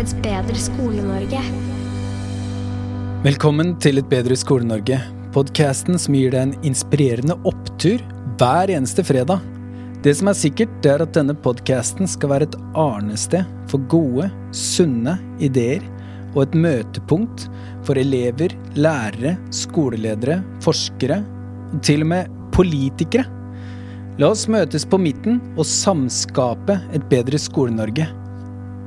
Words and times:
Et 0.00 0.12
bedre 0.24 0.56
Skole-Norge. 0.56 1.40
Velkommen 3.20 3.74
til 3.84 4.00
Et 4.00 4.06
bedre 4.08 4.32
Skole-Norge. 4.38 4.96
Podkasten 5.34 5.98
som 6.00 6.14
gir 6.16 6.32
deg 6.32 6.46
en 6.46 6.68
inspirerende 6.70 7.34
opptur 7.44 8.00
hver 8.40 8.72
eneste 8.72 9.04
fredag. 9.04 9.42
Det 10.00 10.14
som 10.16 10.30
er 10.32 10.38
sikkert, 10.38 10.72
det 10.80 10.94
er 10.94 11.04
at 11.04 11.12
denne 11.18 11.34
podkasten 11.44 12.08
skal 12.08 12.32
være 12.32 12.48
et 12.48 12.56
arnested 12.80 13.44
for 13.68 13.84
gode, 13.92 14.30
sunne 14.56 15.18
ideer 15.36 15.84
og 16.30 16.46
et 16.46 16.56
møtepunkt 16.64 17.44
for 17.84 18.00
elever, 18.00 18.54
lærere, 18.80 19.34
skoleledere, 19.52 20.38
forskere 20.64 21.20
og 21.74 21.84
til 21.84 22.06
og 22.06 22.12
med 22.14 22.40
politikere. 22.56 23.28
La 24.16 24.32
oss 24.32 24.48
møtes 24.48 24.88
på 24.88 24.96
midten 24.96 25.42
og 25.58 25.68
samskape 25.68 26.80
et 26.96 27.04
bedre 27.12 27.36
Skole-Norge. 27.36 28.08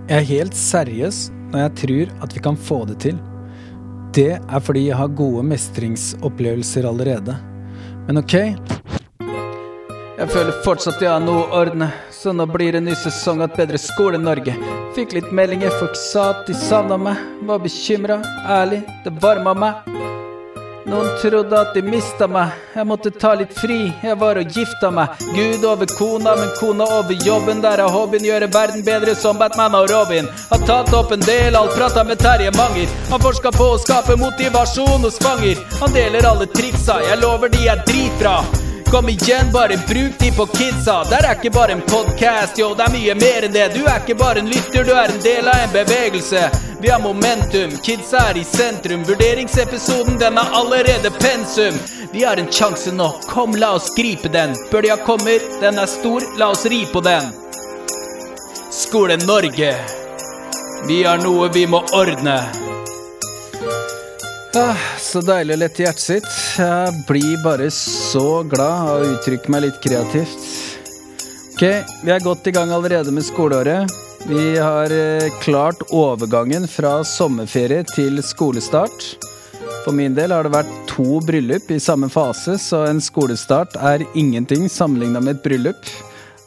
Jeg 0.03 0.19
er 0.19 0.25
helt 0.27 0.55
seriøs 0.57 1.29
når 1.53 1.61
jeg 1.61 1.73
tror 1.79 2.09
at 2.25 2.33
vi 2.35 2.41
kan 2.43 2.57
få 2.59 2.81
det 2.89 2.97
til. 3.05 3.19
Det 4.13 4.33
er 4.35 4.63
fordi 4.63 4.89
jeg 4.89 4.97
har 4.99 5.13
gode 5.15 5.45
mestringsopplevelser 5.47 6.87
allerede. 6.89 7.37
Men 8.07 8.19
ok, 8.19 8.35
jeg 10.13 10.29
føler 10.29 10.59
fortsatt 10.65 11.01
jeg 11.01 11.09
har 11.09 11.23
noe 11.23 11.45
å 11.45 11.61
ordne, 11.63 11.87
så 12.11 12.31
nå 12.35 12.45
blir 12.51 12.75
det 12.75 12.83
ny 12.83 12.93
sesong 12.99 13.41
av 13.45 13.55
bedre 13.55 13.79
Skole-Norge. 13.81 14.53
Fikk 14.93 15.15
litt 15.17 15.31
meldinger, 15.33 15.73
folk 15.79 15.95
sa 15.97 16.29
at 16.35 16.43
de 16.47 16.53
savna 16.57 16.99
meg, 16.99 17.23
var 17.47 17.63
bekymra, 17.63 18.19
ærlig, 18.45 18.83
det 19.07 19.15
varma 19.23 19.55
meg. 19.57 20.12
Noen 20.85 21.07
trodde 21.21 21.55
at 21.55 21.73
de 21.75 21.81
mista 21.85 22.27
meg, 22.27 22.51
jeg 22.75 22.83
måtte 22.87 23.11
ta 23.15 23.31
litt 23.39 23.53
fri, 23.55 23.85
jeg 24.03 24.17
var 24.19 24.39
og 24.41 24.49
gifta 24.57 24.89
meg. 24.91 25.13
Gud 25.31 25.63
over 25.67 25.87
kona, 25.95 26.33
men 26.35 26.51
kona 26.57 26.87
over 26.97 27.23
jobben, 27.23 27.61
der 27.63 27.79
er 27.79 27.93
hobbyen 27.93 28.27
gjøre 28.27 28.49
verden 28.51 28.83
bedre 28.83 29.15
som 29.15 29.39
Batman 29.39 29.77
og 29.79 29.87
Robin. 29.93 30.27
Har 30.49 30.65
tatt 30.67 30.91
opp 30.97 31.15
en 31.15 31.23
del, 31.23 31.55
alt 31.55 31.77
prata 31.77 32.03
med 32.03 32.19
Terje 32.19 32.51
Manger. 32.57 32.91
Han 33.13 33.23
forska 33.23 33.53
på 33.55 33.69
å 33.77 33.79
skape 33.79 34.19
motivasjon 34.19 35.07
hos 35.07 35.21
fanger. 35.23 35.63
Han 35.79 35.95
deler 35.95 36.27
alle 36.27 36.51
triksa, 36.51 36.99
jeg 37.07 37.23
lover 37.23 37.53
de 37.55 37.63
er 37.71 37.87
dritbra. 37.87 38.41
Kom 38.93 39.09
igjen, 39.09 39.51
bare 39.53 39.77
bruk 39.87 40.19
de 40.19 40.31
på 40.31 40.45
kidsa. 40.45 41.03
Der 41.09 41.25
er 41.25 41.33
ikke 41.33 41.49
bare 41.49 41.71
en 41.71 41.81
podkast, 41.81 42.59
yo, 42.59 42.67
det 42.77 42.83
er 42.85 42.91
mye 42.93 43.15
mer 43.17 43.47
enn 43.47 43.55
det. 43.55 43.63
Du 43.73 43.87
er 43.89 44.03
ikke 44.03 44.13
bare 44.19 44.43
en 44.43 44.51
lytter, 44.51 44.85
du 44.85 44.91
er 44.93 45.09
en 45.09 45.23
del 45.23 45.49
av 45.49 45.63
en 45.63 45.71
bevegelse. 45.73 46.43
Vi 46.77 46.91
har 46.93 47.01
momentum, 47.01 47.73
kidsa 47.81 48.21
er 48.29 48.37
i 48.37 48.45
sentrum. 48.45 49.01
Vurderingsepisoden, 49.09 50.19
den 50.21 50.37
er 50.37 50.53
allerede 50.61 51.09
pensum. 51.17 51.79
Vi 52.13 52.21
har 52.21 52.37
en 52.37 52.51
sjanse 52.53 52.93
nå, 52.93 53.09
kom, 53.33 53.57
la 53.57 53.71
oss 53.79 53.89
gripe 53.97 54.29
den. 54.29 54.53
Bølja 54.69 54.99
kommer, 55.09 55.41
den 55.63 55.81
er 55.81 55.89
stor, 55.89 56.21
la 56.37 56.51
oss 56.53 56.67
ri 56.69 56.83
på 56.93 57.01
den. 57.01 57.33
Skole 58.69 59.17
Norge, 59.25 59.73
vi 60.85 61.01
har 61.01 61.17
noe 61.25 61.49
vi 61.49 61.65
må 61.65 61.81
ordne. 61.97 62.37
Ah, 64.53 64.77
så 65.01 65.17
deilig 65.25 65.55
å 65.55 65.59
lette 65.63 65.81
hjertet 65.81 66.03
sitt. 66.03 66.33
Jeg 66.61 66.97
blir 67.07 67.39
bare 67.41 67.71
så 67.73 68.43
glad 68.45 68.89
av 68.91 68.99
å 69.01 69.13
uttrykke 69.15 69.49
meg 69.49 69.63
litt 69.63 69.79
kreativt. 69.81 70.43
Ok, 71.55 71.63
vi 72.05 72.11
er 72.13 72.21
godt 72.21 72.45
i 72.45 72.53
gang 72.53 72.69
allerede 72.69 73.09
med 73.09 73.25
skoleåret. 73.25 73.89
Vi 74.29 74.51
har 74.61 74.93
eh, 74.93 75.33
klart 75.41 75.81
overgangen 75.89 76.67
fra 76.69 76.99
sommerferie 77.01 77.81
til 77.95 78.21
skolestart. 78.21 79.07
For 79.87 79.89
min 79.97 80.13
del 80.13 80.35
har 80.35 80.45
det 80.45 80.53
vært 80.53 80.75
to 80.91 81.17
bryllup 81.25 81.73
i 81.73 81.79
samme 81.81 82.11
fase, 82.13 82.59
så 82.61 82.83
en 82.91 83.01
skolestart 83.01 83.73
er 83.81 84.05
ingenting 84.13 84.67
sammenligna 84.69 85.23
med 85.23 85.39
et 85.39 85.47
bryllup. 85.47 85.81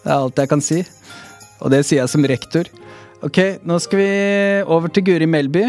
Det 0.04 0.12
er 0.12 0.20
alt 0.20 0.38
jeg 0.38 0.52
kan 0.54 0.62
si. 0.62 0.78
Og 1.58 1.74
det 1.74 1.82
sier 1.82 2.04
jeg 2.04 2.14
som 2.14 2.30
rektor. 2.30 2.70
Ok, 3.26 3.42
nå 3.66 3.80
skal 3.82 4.04
vi 4.04 4.08
over 4.62 4.94
til 4.94 5.08
Guri 5.10 5.26
Melby. 5.26 5.66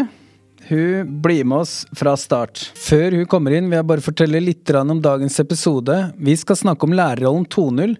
Hun 0.68 1.20
blir 1.22 1.44
med 1.48 1.62
oss 1.62 1.86
fra 1.96 2.12
start. 2.20 2.60
Før 2.76 3.14
hun 3.16 3.28
kommer 3.30 3.54
inn, 3.56 3.70
vil 3.70 3.78
jeg 3.78 3.88
bare 3.88 4.04
fortelle 4.04 4.42
litt 4.42 4.68
om 4.76 4.98
dagens 5.00 5.40
episode. 5.40 5.96
Vi 6.20 6.34
skal 6.36 6.58
snakke 6.60 6.84
om 6.84 6.92
lærerrollen 6.92 7.46
2.0. 7.48 7.94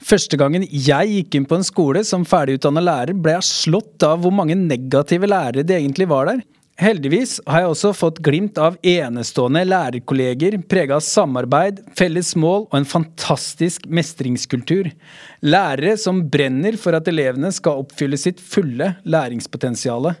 Første 0.00 0.38
gangen 0.40 0.64
jeg 0.64 1.10
gikk 1.18 1.36
inn 1.36 1.48
på 1.50 1.58
en 1.58 1.68
skole 1.68 2.00
som 2.08 2.24
ferdigutdanna 2.24 2.80
lærer, 2.80 3.12
ble 3.12 3.36
jeg 3.36 3.50
slått 3.50 4.08
av 4.08 4.24
hvor 4.24 4.32
mange 4.32 4.56
negative 4.56 5.28
lærere 5.28 5.66
det 5.68 5.76
egentlig 5.76 6.08
var 6.08 6.32
der. 6.32 6.40
Heldigvis 6.80 7.36
har 7.46 7.62
jeg 7.62 7.70
også 7.70 7.92
fått 7.94 8.16
glimt 8.24 8.56
av 8.58 8.80
enestående 8.82 9.60
lærerkolleger 9.68 10.56
prega 10.66 10.96
av 10.96 11.04
samarbeid, 11.06 11.84
felles 11.94 12.32
mål 12.40 12.64
og 12.64 12.74
en 12.80 12.88
fantastisk 12.88 13.84
mestringskultur. 13.86 14.88
Lærere 15.46 15.94
som 16.00 16.24
brenner 16.32 16.80
for 16.80 16.96
at 16.98 17.06
elevene 17.12 17.52
skal 17.54 17.84
oppfylle 17.84 18.18
sitt 18.18 18.42
fulle 18.42 18.94
læringspotensial. 19.06 20.14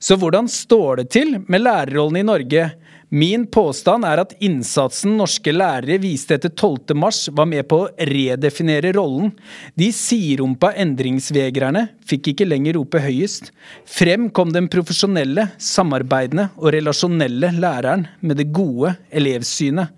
Så 0.00 0.16
hvordan 0.16 0.48
står 0.48 1.02
det 1.02 1.10
til 1.12 1.34
med 1.44 1.60
lærerrollen 1.60 2.22
i 2.22 2.24
Norge? 2.24 2.70
Min 3.12 3.42
påstand 3.50 4.06
er 4.06 4.20
at 4.22 4.32
innsatsen 4.40 5.16
norske 5.18 5.52
lærere 5.52 5.98
viste 6.00 6.36
etter 6.38 6.52
12. 6.54 6.94
mars 6.96 7.24
var 7.34 7.48
med 7.50 7.66
på 7.68 7.82
å 7.82 7.88
redefinere 8.08 8.94
rollen. 8.94 9.32
De 9.74 9.90
sidrumpa 9.92 10.70
endringsvegrerne 10.78 11.82
fikk 12.06 12.30
ikke 12.32 12.46
lenger 12.46 12.78
rope 12.78 13.02
høyest. 13.02 13.50
Frem 13.84 14.28
kom 14.30 14.54
den 14.54 14.70
profesjonelle, 14.72 15.48
samarbeidende 15.58 16.48
og 16.56 16.70
relasjonelle 16.76 17.50
læreren 17.58 18.06
med 18.22 18.38
det 18.40 18.46
gode 18.54 18.94
elevsynet. 19.10 19.90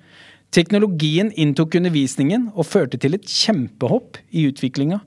Teknologien 0.52 1.30
inntok 1.36 1.76
undervisningen 1.78 2.48
og 2.56 2.66
førte 2.68 2.98
til 3.00 3.20
et 3.20 3.28
kjempehopp 3.28 4.18
i 4.32 4.48
utviklinga. 4.50 4.98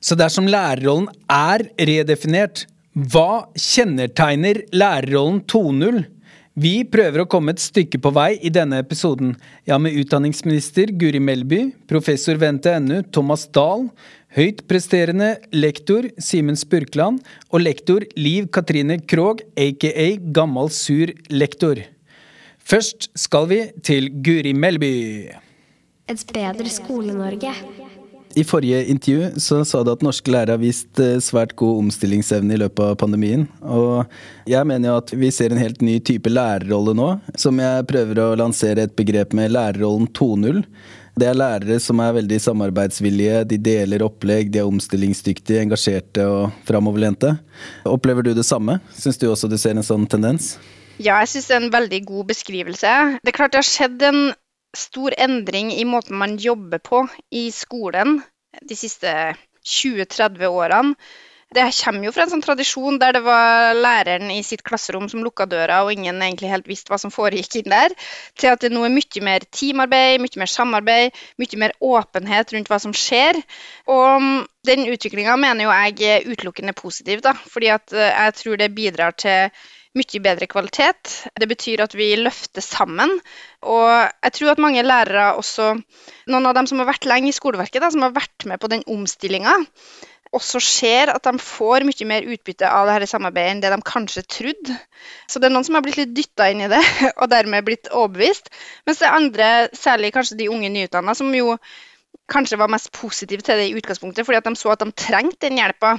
Så 0.00 0.16
dersom 0.18 0.48
lærerrollen 0.50 1.06
er 1.28 1.68
redefinert, 1.76 2.64
hva 2.98 3.46
kjennetegner 3.54 4.64
lærerrollen 4.74 5.42
2.0? 5.46 6.00
Vi 6.58 6.80
prøver 6.90 7.22
å 7.22 7.28
komme 7.30 7.52
et 7.54 7.62
stykke 7.62 8.00
på 8.02 8.10
vei 8.16 8.32
i 8.42 8.50
denne 8.50 8.80
episoden. 8.82 9.36
Jeg 9.62 9.76
har 9.76 9.82
med 9.84 9.94
utdanningsminister 10.00 10.90
Guri 10.98 11.20
Melby, 11.22 11.60
professor 11.86 12.40
ved 12.40 12.56
NTNU 12.56 13.04
Thomas 13.14 13.44
Dahl, 13.54 13.86
høyt 14.34 14.64
presterende 14.66 15.36
lektor 15.54 16.08
Simen 16.18 16.58
Spurkland 16.58 17.22
og 17.52 17.62
lektor 17.62 18.02
Liv 18.18 18.48
Katrine 18.50 18.98
Krogh, 19.06 19.44
aka 19.54 20.08
Gammal 20.34 20.72
sur 20.74 21.14
lektor. 21.30 21.84
Først 22.58 23.12
skal 23.14 23.46
vi 23.52 23.60
til 23.86 24.10
Guri 24.18 24.56
Melby. 24.58 25.30
Et 26.08 26.26
bedre 26.34 26.72
Skole-Norge. 26.72 27.54
I 28.38 28.44
forrige 28.44 28.84
intervju 28.84 29.40
så 29.40 29.64
sa 29.64 29.80
du 29.82 29.90
at 29.90 30.02
norske 30.04 30.30
lærere 30.30 30.54
har 30.54 30.62
vist 30.62 31.00
eh, 31.02 31.16
svært 31.24 31.56
god 31.58 31.80
omstillingsevne 31.82 32.54
i 32.54 32.60
løpet 32.62 32.92
av 32.92 32.98
pandemien. 33.00 33.48
Og 33.66 34.06
jeg 34.46 34.68
mener 34.68 34.92
jo 34.92 34.98
at 35.00 35.12
vi 35.18 35.30
ser 35.34 35.50
en 35.50 35.58
helt 35.58 35.82
ny 35.82 35.96
type 36.06 36.30
lærerrolle 36.30 36.94
nå, 36.94 37.08
som 37.34 37.58
jeg 37.58 37.88
prøver 37.90 38.22
å 38.22 38.28
lansere 38.38 38.86
et 38.86 38.94
begrep 38.98 39.34
med 39.34 39.56
lærerrollen 39.56 40.06
2.0. 40.14 40.62
Det 41.18 41.26
er 41.26 41.38
lærere 41.40 41.80
som 41.82 41.98
er 42.04 42.14
veldig 42.20 42.38
samarbeidsvillige, 42.44 43.42
de 43.50 43.58
deler 43.58 44.06
opplegg, 44.06 44.52
de 44.54 44.62
er 44.62 44.70
omstillingsdyktige, 44.70 45.64
engasjerte 45.64 46.26
og 46.30 46.52
framoverlente. 46.68 47.34
Opplever 47.90 48.28
du 48.28 48.36
det 48.38 48.46
samme? 48.46 48.78
Syns 48.94 49.18
du 49.18 49.26
også 49.32 49.50
du 49.50 49.58
ser 49.58 49.74
en 49.74 49.86
sånn 49.86 50.06
tendens? 50.06 50.54
Ja, 50.98 51.18
jeg 51.24 51.32
syns 51.32 51.50
det 51.50 51.56
er 51.56 51.64
en 51.64 51.74
veldig 51.74 52.04
god 52.06 52.30
beskrivelse. 52.30 52.92
Det 53.18 53.32
er 53.32 53.40
klart 53.40 53.56
det 53.56 53.64
har 53.64 53.66
skjedd 53.66 54.06
en 54.06 54.28
stor 54.78 55.14
endring 55.18 55.72
i 55.74 55.84
måten 55.88 56.18
man 56.18 56.36
jobber 56.40 56.78
på 56.78 57.04
i 57.30 57.48
skolen 57.54 58.20
de 58.62 58.76
siste 58.78 59.14
20-30 59.66 60.46
årene. 60.46 60.94
Det 61.48 61.62
kommer 61.72 62.04
jo 62.04 62.10
fra 62.12 62.26
en 62.26 62.30
sånn 62.34 62.42
tradisjon 62.44 62.98
der 63.00 63.14
det 63.16 63.22
var 63.24 63.72
læreren 63.72 64.28
i 64.34 64.42
sitt 64.44 64.60
klasserom 64.68 65.06
som 65.08 65.22
lukka 65.24 65.46
døra, 65.48 65.78
og 65.80 65.94
ingen 65.94 66.20
egentlig 66.20 66.50
helt 66.52 66.68
visste 66.68 66.92
hva 66.92 66.98
som 67.00 67.12
foregikk 67.12 67.62
inn 67.62 67.72
der, 67.72 67.94
til 68.36 68.52
at 68.52 68.60
det 68.60 68.68
nå 68.74 68.82
er 68.84 68.92
mye 68.92 69.22
mer 69.24 69.46
teamarbeid, 69.48 70.20
mye 70.20 70.42
mer 70.42 70.52
samarbeid, 70.52 71.16
mye 71.40 71.62
mer 71.62 71.72
åpenhet 71.80 72.52
rundt 72.52 72.68
hva 72.68 72.80
som 72.84 72.92
skjer. 72.92 73.40
Og 73.88 74.28
den 74.68 74.84
utviklinga 74.92 75.38
mener 75.40 75.64
jo 75.64 75.72
jeg 75.72 76.12
er 76.12 76.28
utelukkende 76.28 76.76
positiv, 76.76 77.24
da, 77.24 77.32
fordi 77.48 77.72
at 77.72 77.96
eh, 77.96 78.12
jeg 78.12 78.38
tror 78.42 78.60
det 78.60 78.74
bidrar 78.76 79.16
til 79.16 79.48
mye 79.96 80.20
bedre 80.24 80.48
kvalitet. 80.50 81.14
Det 81.38 81.48
betyr 81.48 81.84
at 81.84 81.94
vi 81.96 82.10
løfter 82.20 82.64
sammen. 82.64 83.14
Og 83.64 83.88
jeg 83.88 84.34
tror 84.36 84.52
at 84.52 84.62
mange 84.62 84.84
lærere 84.84 85.32
også, 85.40 85.72
noen 86.28 86.48
av 86.50 86.56
dem 86.58 86.68
som 86.70 86.82
har 86.82 86.90
vært 86.90 87.08
lenge 87.08 87.32
i 87.32 87.36
skoleverket, 87.36 87.80
da, 87.82 87.90
som 87.94 88.04
har 88.06 88.14
vært 88.16 88.46
med 88.50 88.60
på 88.60 88.70
den 88.72 88.84
omstillinga, 88.90 89.56
også 90.36 90.60
ser 90.60 91.12
at 91.12 91.24
de 91.24 91.40
får 91.40 91.86
mye 91.88 92.06
mer 92.08 92.26
utbytte 92.28 92.68
av 92.68 92.88
dette 92.90 93.08
samarbeidet 93.08 93.54
enn 93.54 93.62
det 93.62 93.70
de 93.72 93.78
kanskje 93.86 94.24
trodde. 94.28 94.76
Så 95.30 95.40
det 95.40 95.48
er 95.48 95.54
noen 95.54 95.64
som 95.64 95.78
har 95.78 95.84
blitt 95.86 96.00
litt 96.00 96.12
dytta 96.16 96.50
inn 96.52 96.66
i 96.66 96.70
det, 96.70 96.82
og 97.20 97.30
dermed 97.32 97.66
blitt 97.66 97.88
overbevist. 97.88 98.52
Mens 98.86 99.00
det 99.00 99.08
er 99.08 99.16
andre, 99.16 99.52
særlig 99.76 100.12
kanskje 100.16 100.40
de 100.42 100.50
unge 100.52 100.70
nyutdanna, 100.74 101.16
som 101.16 101.32
jo 101.34 101.56
kanskje 102.28 102.58
var 102.60 102.68
mest 102.72 102.92
positive 102.92 103.44
til 103.44 103.60
det 103.60 103.70
i 103.70 103.78
utgangspunktet, 103.78 104.26
fordi 104.26 104.40
at 104.42 104.50
de 104.50 104.60
så 104.60 104.74
at 104.74 104.84
de 104.84 104.92
trengte 104.92 105.48
den 105.48 105.62
hjelpa. 105.62 105.96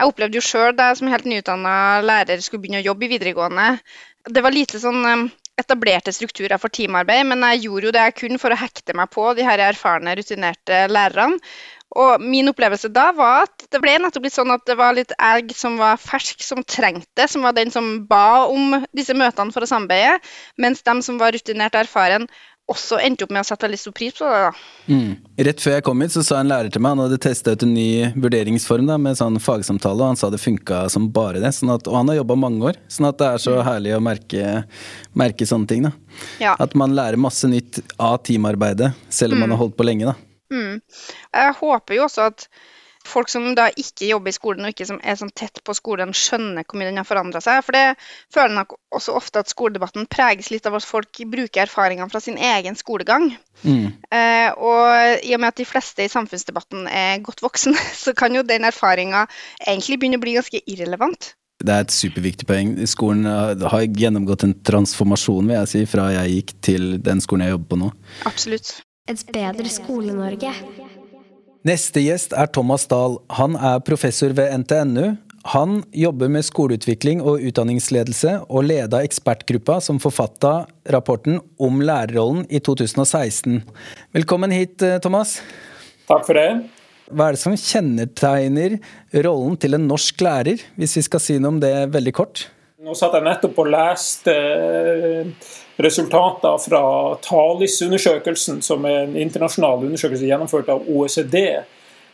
Jeg 0.00 0.08
opplevde 0.08 0.38
jo 0.38 0.44
sjøl 0.44 0.72
da 0.72 0.86
jeg 0.88 1.02
som 1.02 1.10
helt 1.12 1.26
nyutdanna 1.28 1.72
lærer 2.00 2.40
skulle 2.40 2.62
begynne 2.62 2.80
å 2.80 2.86
jobbe 2.86 3.04
i 3.04 3.10
videregående. 3.12 3.66
Det 4.32 4.40
var 4.40 4.54
lite 4.54 4.80
sånn 4.80 5.02
um, 5.04 5.26
etablerte 5.60 6.14
strukturer 6.16 6.56
for 6.62 6.72
teamarbeid, 6.72 7.26
men 7.28 7.44
jeg 7.50 7.66
gjorde 7.66 7.90
jo 7.90 7.92
det 7.92 8.06
jeg 8.06 8.16
kunne 8.22 8.40
for 8.40 8.54
å 8.54 8.56
hekte 8.56 8.96
meg 8.96 9.10
på 9.12 9.26
de 9.36 9.44
her 9.44 9.60
erfarne, 9.66 10.14
rutinerte 10.16 10.86
lærerne. 10.88 11.36
Og 12.00 12.22
min 12.22 12.48
opplevelse 12.48 12.88
da 12.94 13.08
var 13.12 13.48
at 13.48 13.64
det 13.74 13.80
ble 13.82 13.96
nettopp 13.98 14.24
litt 14.28 14.36
sånn 14.36 14.54
at 14.54 14.62
det 14.68 14.76
var 14.78 14.94
litt 14.94 15.12
elg 15.18 15.50
som 15.58 15.74
var 15.80 15.98
fersk, 15.98 16.40
som 16.46 16.62
trengte, 16.62 17.26
som 17.28 17.42
var 17.42 17.56
den 17.56 17.72
som 17.74 17.88
ba 18.08 18.46
om 18.46 18.78
disse 18.96 19.16
møtene 19.18 19.52
for 19.52 19.66
å 19.66 19.68
samarbeide, 19.68 20.20
mens 20.56 20.84
de 20.86 20.94
som 21.04 21.18
var 21.20 21.34
rutinert 21.34 21.74
og 21.74 21.82
erfaren, 21.82 22.28
også 22.70 23.00
endte 23.02 23.26
opp 23.26 23.32
med 23.34 23.42
å 23.42 23.48
sette 23.48 23.66
veldig 23.66 23.80
stor 23.80 23.94
pris 23.96 24.16
på 24.16 24.28
det. 24.28 24.40
da. 24.44 24.52
Mm. 24.90 25.10
Rett 25.48 25.62
før 25.62 25.76
jeg 25.76 25.84
kom 25.86 26.04
hit, 26.04 26.14
så 26.14 26.22
sa 26.26 26.40
en 26.40 26.50
lærer 26.50 26.72
til 26.72 26.82
meg 26.84 26.94
han 26.94 27.02
hadde 27.04 27.20
testa 27.22 27.54
ut 27.54 27.64
en 27.66 27.74
ny 27.74 27.90
vurderingsform 28.14 28.88
da, 28.90 28.98
med 29.02 29.18
sånn 29.18 29.38
fagsamtale, 29.42 29.98
og 30.00 30.12
han 30.12 30.20
sa 30.20 30.30
det 30.32 30.42
funka 30.42 30.84
som 30.92 31.10
bare 31.14 31.42
det. 31.42 31.52
Sånn 31.56 31.72
at, 31.74 31.90
og 31.90 31.98
han 31.98 32.12
har 32.12 32.20
jobba 32.20 32.38
mange 32.46 32.72
år, 32.72 32.80
sånn 32.92 33.10
at 33.10 33.20
det 33.20 33.28
er 33.28 33.44
så 33.46 33.58
mm. 33.58 33.62
herlig 33.68 33.94
å 33.96 34.02
merke, 34.06 34.56
merke 35.24 35.48
sånne 35.48 35.70
ting. 35.70 35.86
da. 35.88 35.94
Ja. 36.42 36.56
At 36.62 36.76
man 36.78 36.96
lærer 36.96 37.20
masse 37.20 37.50
nytt 37.50 37.82
av 37.98 38.20
teamarbeidet, 38.26 38.92
selv 39.10 39.36
om 39.36 39.40
mm. 39.40 39.46
man 39.46 39.56
har 39.56 39.64
holdt 39.64 39.78
på 39.78 39.88
lenge. 39.88 40.12
da. 40.12 40.16
Mm. 40.50 40.80
Jeg 41.36 41.56
håper 41.60 41.98
jo 41.98 42.06
også 42.06 42.30
at 42.30 42.46
folk 43.10 43.30
som 43.32 43.48
da 43.58 43.68
ikke 43.68 44.08
jobber 44.08 44.32
i 44.32 44.36
skolen 44.36 44.66
og 44.66 44.74
ikke 44.74 44.86
som 44.88 45.00
er 45.02 45.18
sånn 45.18 45.32
tett 45.36 45.60
på 45.66 45.74
skolen, 45.76 46.14
skjønner 46.16 46.64
hvor 46.64 46.80
mye 46.80 46.90
den 46.90 47.00
har 47.00 47.08
forandra 47.08 47.42
seg. 47.44 47.62
For 47.66 47.76
det 47.76 47.84
føler 48.32 48.56
nok 48.56 48.76
også 48.96 49.16
ofte 49.18 49.42
at 49.42 49.52
skoledebatten 49.52 50.08
preges 50.10 50.50
litt 50.54 50.68
av 50.68 50.78
at 50.78 50.86
folk 50.86 51.22
bruker 51.32 51.64
erfaringene 51.64 52.10
fra 52.12 52.22
sin 52.22 52.38
egen 52.38 52.78
skolegang. 52.78 53.30
Mm. 53.62 53.90
Eh, 54.10 54.48
og 54.56 55.26
i 55.26 55.34
og 55.36 55.42
med 55.42 55.50
at 55.52 55.60
de 55.60 55.68
fleste 55.68 56.06
i 56.06 56.12
samfunnsdebatten 56.12 56.86
er 56.88 57.20
godt 57.26 57.44
voksne, 57.44 57.76
så 58.04 58.14
kan 58.16 58.34
jo 58.36 58.46
den 58.46 58.68
erfaringa 58.68 59.26
egentlig 59.66 60.00
begynne 60.00 60.20
å 60.20 60.24
bli 60.24 60.38
ganske 60.38 60.62
irrelevant. 60.64 61.34
Det 61.60 61.74
er 61.74 61.84
et 61.84 61.92
superviktig 61.92 62.46
poeng. 62.48 62.70
Skolen 62.88 63.26
har 63.28 63.82
gjennomgått 63.84 64.46
en 64.46 64.54
transformasjon 64.64 65.44
vil 65.44 65.58
jeg 65.58 65.72
si, 65.74 65.82
fra 65.92 66.06
jeg 66.14 66.38
gikk 66.38 66.54
til 66.64 66.94
den 67.04 67.20
skolen 67.20 67.44
jeg 67.44 67.58
jobber 67.58 67.74
på 67.74 67.80
nå. 67.82 67.90
Absolutt. 68.30 68.78
Et 69.10 69.26
bedre 69.34 69.68
Skole-Norge. 69.68 70.54
Neste 71.60 72.00
gjest 72.00 72.32
er 72.32 72.48
Thomas 72.48 72.86
Dahl. 72.88 73.18
Han 73.36 73.52
er 73.52 73.82
professor 73.84 74.32
ved 74.32 74.48
NTNU. 74.62 75.18
Han 75.52 75.82
jobber 75.92 76.30
med 76.32 76.44
skoleutvikling 76.44 77.20
og 77.20 77.42
utdanningsledelse, 77.44 78.32
og 78.48 78.64
leda 78.64 79.02
ekspertgruppa 79.04 79.76
som 79.84 80.00
forfatta 80.00 80.54
rapporten 80.92 81.36
om 81.60 81.82
lærerrollen 81.84 82.46
i 82.48 82.62
2016. 82.64 83.60
Velkommen 84.16 84.52
hit, 84.56 84.80
eh, 84.80 84.96
Thomas. 85.04 85.42
Takk 86.08 86.24
for 86.26 86.40
det. 86.40 86.48
Hva 87.12 87.28
er 87.28 87.36
det 87.36 87.42
som 87.42 87.52
kjennetegner 87.52 88.78
rollen 89.20 89.58
til 89.60 89.76
en 89.76 89.88
norsk 89.88 90.16
lærer, 90.20 90.64
hvis 90.80 90.96
vi 90.96 91.02
skal 91.02 91.20
si 91.20 91.38
noe 91.38 91.56
om 91.56 91.60
det 91.60 91.74
veldig 91.92 92.14
kort? 92.16 92.46
Nå 92.80 92.96
satt 92.96 93.12
jeg 93.12 93.26
nettopp 93.26 93.58
og 93.60 93.68
leste 93.68 94.32
eh, 94.32 95.28
resultater 95.82 96.58
fra 96.62 96.82
TALIS-undersøkelsen, 97.24 98.62
som 98.62 98.84
er 98.88 99.04
en 99.04 99.16
internasjonal 99.18 99.86
undersøkelse 99.88 100.28
gjennomført 100.28 100.70
av 100.72 100.88
OECD, 100.88 101.62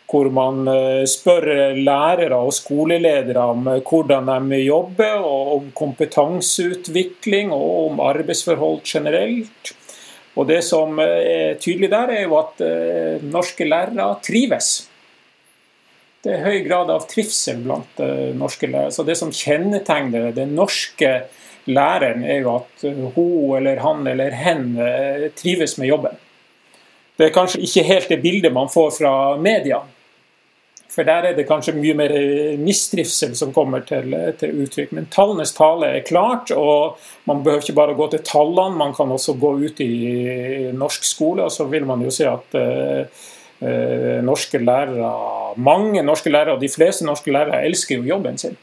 hvor 0.07 0.29
man 0.31 0.67
eh, 0.71 1.05
spør 1.11 1.49
lærere 1.75 2.39
og 2.39 2.55
skoleledere 2.55 3.47
om 3.53 3.67
eh, 3.71 3.83
hvordan 3.83 4.31
de 4.51 4.61
jobber, 4.63 5.19
og 5.19 5.55
om 5.57 5.71
kompetanseutvikling 5.77 7.51
og 7.55 7.71
om 7.89 8.03
arbeidsforhold 8.07 8.85
generelt. 8.87 9.73
Og 10.37 10.47
Det 10.47 10.61
som 10.65 10.99
er 11.01 11.57
tydelig 11.59 11.91
der, 11.91 12.13
er 12.13 12.27
jo 12.27 12.37
at 12.39 12.61
eh, 12.63 13.25
norske 13.25 13.67
lærere 13.67 14.13
trives. 14.23 14.77
Det 16.23 16.35
er 16.35 16.47
høy 16.47 16.63
grad 16.67 16.91
av 16.91 17.07
trivsel 17.07 17.61
blant 17.63 18.01
norske 18.35 18.67
lærere. 18.67 18.91
Så 18.95 19.05
Det 19.07 19.15
som 19.19 19.31
kjennetegner 19.31 20.33
det 20.35 20.49
norske 20.51 21.11
læreren, 21.67 22.25
er 22.25 22.41
jo 22.45 22.55
at 22.61 22.87
eh, 22.87 23.03
hun 23.17 23.57
eller 23.59 23.83
han 23.83 24.07
eller 24.07 24.39
hen 24.39 24.71
eh, 24.79 25.27
trives 25.37 25.77
med 25.79 25.91
jobben. 25.91 26.23
Det 27.17 27.29
er 27.29 27.35
kanskje 27.35 27.63
ikke 27.65 27.87
helt 27.89 28.11
det 28.13 28.23
bildet 28.23 28.53
man 28.53 28.69
får 28.73 28.91
fra 28.99 29.13
media. 29.41 29.81
For 30.97 31.05
der 31.05 31.29
er 31.29 31.35
det 31.37 31.45
kanskje 31.49 31.75
mye 31.77 31.95
mer 31.97 32.13
mistrivsel 32.57 33.35
som 33.37 33.53
kommer 33.53 33.83
til, 33.85 34.15
til, 34.41 34.63
uttrykk. 34.65 34.95
Men 34.97 35.09
tallenes 35.13 35.53
tale 35.57 35.91
er 35.93 36.07
klart, 36.09 36.53
og 36.57 36.97
man 37.29 37.43
behøver 37.45 37.67
ikke 37.67 37.77
bare 37.77 37.97
gå 37.99 38.07
til 38.13 38.23
tallene, 38.25 38.79
man 38.81 38.95
kan 38.97 39.13
også 39.13 39.35
gå 39.41 39.51
ut 39.61 39.83
i 39.85 40.71
norsk 40.73 41.05
skole, 41.05 41.45
og 41.45 41.53
så 41.53 41.69
vil 41.69 41.85
man 41.89 42.05
jo 42.05 42.13
se 42.15 42.29
at 42.31 42.57
uh, 42.57 43.27
norske 44.25 44.63
lærere, 44.63 45.11
mange 45.61 46.05
norske 46.05 46.33
lærere, 46.33 46.57
de 46.61 46.73
fleste 46.73 47.05
norske 47.05 47.35
lærere 47.35 47.67
elsker 47.69 47.99
jo 47.99 48.09
jobben 48.15 48.41
sin. 48.41 48.57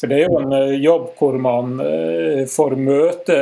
For 0.00 0.10
det 0.10 0.20
er 0.20 0.28
jo 0.28 0.40
en 0.42 0.54
eh, 0.56 0.76
jobb 0.82 1.12
hvor 1.18 1.36
man 1.40 1.78
eh, 1.82 2.44
får 2.50 2.76
møte 2.80 3.38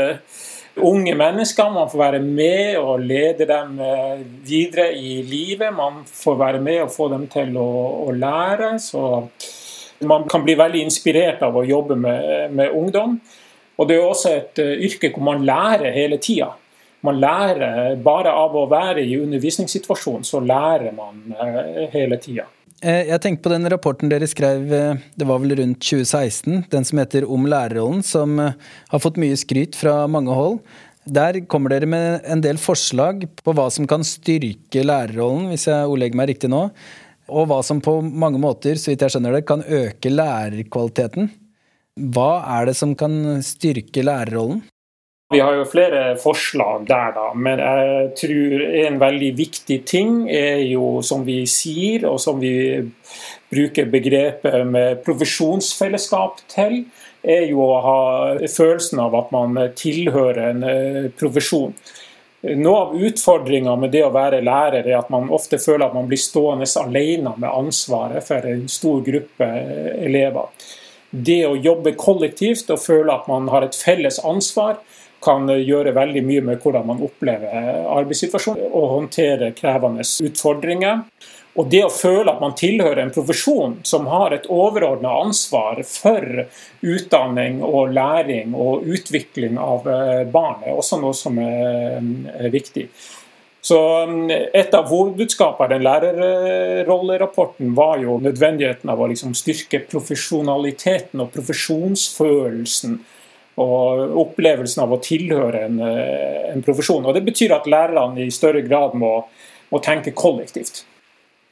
unge 0.82 1.14
mennesker. 1.16 1.72
Man 1.72 1.90
får 1.92 2.02
være 2.02 2.22
med 2.24 2.78
og 2.80 3.04
lede 3.08 3.48
dem 3.48 3.78
eh, 3.80 4.22
videre 4.46 4.90
i 4.96 5.20
livet. 5.26 5.72
Man 5.76 6.02
får 6.08 6.38
være 6.40 6.62
med 6.64 6.84
og 6.84 6.94
få 6.94 7.08
dem 7.12 7.26
til 7.32 7.56
å, 7.60 7.68
å 8.06 8.16
lære. 8.16 8.74
Så 8.82 9.04
man 10.08 10.28
kan 10.28 10.44
bli 10.44 10.58
veldig 10.58 10.84
inspirert 10.84 11.44
av 11.46 11.56
å 11.56 11.66
jobbe 11.66 11.96
med, 11.96 12.52
med 12.52 12.76
ungdom. 12.76 13.16
Og 13.80 13.88
det 13.88 13.96
er 13.96 14.04
også 14.04 14.34
et 14.36 14.60
yrke 14.60 15.10
hvor 15.14 15.24
man 15.32 15.46
lærer 15.48 15.94
hele 15.96 16.20
tida. 16.20 16.52
Man 17.02 17.16
lærer 17.18 17.96
bare 17.98 18.30
av 18.38 18.52
å 18.54 18.68
være 18.70 19.02
i 19.02 19.16
undervisningssituasjonen, 19.18 20.22
så 20.22 20.38
lærer 20.38 20.92
man 20.94 21.32
hele 21.90 22.20
tida. 22.22 22.44
Eh, 22.82 23.06
jeg 23.12 23.22
tenkte 23.22 23.44
på 23.46 23.52
den 23.52 23.68
rapporten 23.70 24.10
dere 24.10 24.26
skrev, 24.26 24.64
eh, 24.74 25.02
det 25.14 25.26
var 25.26 25.38
vel 25.38 25.54
rundt 25.54 25.78
2016, 25.78 26.64
den 26.68 26.84
som 26.84 26.98
heter 26.98 27.22
Om 27.30 27.46
lærerrollen, 27.46 28.02
som 28.02 28.40
eh, 28.40 28.56
har 28.90 28.98
fått 28.98 29.20
mye 29.22 29.36
skryt 29.38 29.78
fra 29.78 30.08
mange 30.10 30.34
hold. 30.34 30.58
Der 31.06 31.38
kommer 31.46 31.70
dere 31.70 31.86
med 31.86 32.26
en 32.26 32.42
del 32.42 32.58
forslag 32.58 33.28
på 33.38 33.54
hva 33.54 33.68
som 33.70 33.86
kan 33.86 34.02
styrke 34.02 34.82
lærerrollen, 34.82 35.48
hvis 35.52 35.68
jeg 35.70 35.86
ordlegger 35.86 36.18
meg 36.18 36.32
riktig 36.32 36.50
nå, 36.50 36.64
og 37.30 37.46
hva 37.46 37.62
som 37.62 37.80
på 37.80 38.00
mange 38.02 38.42
måter, 38.42 38.74
så 38.74 38.90
vidt 38.90 39.06
jeg 39.06 39.14
skjønner 39.14 39.38
det, 39.38 39.46
kan 39.46 39.62
øke 39.62 40.10
lærerkvaliteten. 40.10 41.30
Hva 42.10 42.42
er 42.58 42.66
det 42.66 42.76
som 42.78 42.96
kan 42.98 43.42
styrke 43.46 44.02
lærerrollen? 44.02 44.64
Vi 45.32 45.40
har 45.40 45.54
jo 45.56 45.64
flere 45.64 46.00
forslag 46.20 46.84
der, 46.88 47.14
da. 47.16 47.30
Men 47.32 47.60
jeg 47.62 48.10
tror 48.20 48.64
en 48.82 48.98
veldig 49.00 49.30
viktig 49.38 49.78
ting 49.88 50.10
er 50.28 50.60
jo, 50.66 51.00
som 51.00 51.24
vi 51.24 51.42
sier, 51.48 52.04
og 52.10 52.20
som 52.20 52.40
vi 52.42 52.52
bruker 53.52 53.88
begrepet 53.92 54.60
med 54.68 55.00
profesjonsfellesskap 55.06 56.44
til, 56.52 56.82
er 57.22 57.46
jo 57.48 57.64
å 57.64 57.80
ha 57.84 57.98
følelsen 58.50 59.00
av 59.00 59.16
at 59.16 59.32
man 59.32 59.56
tilhører 59.78 60.42
en 60.50 60.64
eh, 60.66 61.10
profesjon. 61.16 61.72
Noe 62.42 62.78
av 62.78 62.94
utfordringa 62.98 63.76
med 63.78 63.92
det 63.94 64.02
å 64.02 64.12
være 64.12 64.40
lærer 64.42 64.88
er 64.88 64.96
at 64.98 65.10
man 65.14 65.28
ofte 65.30 65.60
føler 65.62 65.86
at 65.86 65.94
man 65.94 66.08
blir 66.10 66.18
stående 66.18 66.66
alene 66.80 67.36
med 67.36 67.46
ansvaret 67.48 68.26
for 68.26 68.48
en 68.50 68.64
stor 68.68 69.04
gruppe 69.06 69.46
eh, 69.46 69.92
elever. 70.08 70.50
Det 71.12 71.42
å 71.46 71.58
jobbe 71.60 71.92
kollektivt 72.00 72.72
og 72.72 72.80
føle 72.82 73.14
at 73.14 73.28
man 73.30 73.46
har 73.52 73.66
et 73.66 73.76
felles 73.76 74.18
ansvar, 74.26 74.80
kan 75.22 75.46
gjøre 75.50 75.94
veldig 75.96 76.24
mye 76.26 76.46
med 76.48 76.62
hvordan 76.62 76.88
man 76.88 77.04
opplever 77.04 77.86
arbeidssituasjonen 77.98 78.72
og 78.72 78.90
håndtere 78.96 79.52
krevende 79.56 80.06
utfordringer. 80.26 81.06
Og 81.60 81.68
det 81.68 81.82
å 81.84 81.92
føle 81.92 82.32
at 82.32 82.40
man 82.40 82.54
tilhører 82.56 83.02
en 83.02 83.12
profesjon 83.12 83.74
som 83.84 84.06
har 84.08 84.32
et 84.32 84.46
overordna 84.48 85.10
ansvar 85.20 85.82
for 85.84 86.46
utdanning 86.80 87.60
og 87.66 87.92
læring 87.92 88.54
og 88.56 88.86
utvikling 88.88 89.58
av 89.60 89.88
eh, 89.88 90.22
barn, 90.32 90.62
er 90.64 90.78
også 90.78 91.00
noe 91.02 91.16
som 91.16 91.36
er 91.42 92.48
viktig. 92.52 92.86
Så 93.62 94.06
mm, 94.06 94.30
Et 94.52 94.74
av 94.74 94.88
hovedbudskapene 94.90 95.68
i 95.68 95.76
den 95.76 95.84
lærerrollerapporten 95.86 97.76
var 97.76 98.00
jo 98.02 98.16
nødvendigheten 98.24 98.90
av 98.90 99.00
å 99.00 99.10
liksom 99.12 99.36
styrke 99.38 99.84
profesjonaliteten 99.92 101.22
og 101.22 101.30
profesjonsfølelsen 101.36 102.98
og 103.60 104.14
opplevelsen 104.22 104.84
av 104.84 104.94
å 104.94 105.00
tilhøre 105.02 105.66
en, 105.66 105.80
eh, 105.80 106.52
en, 106.52 106.62
profesjon. 106.62 107.04
Og 107.04 107.14
Det 107.14 107.24
betyr 107.24 107.52
at 107.52 107.68
lærerne 107.68 108.24
i 108.24 108.30
større 108.30 108.62
grad 108.62 108.94
må, 108.94 109.24
må, 109.70 109.82
tenke 109.82 110.12
kollektivt. 110.12 110.84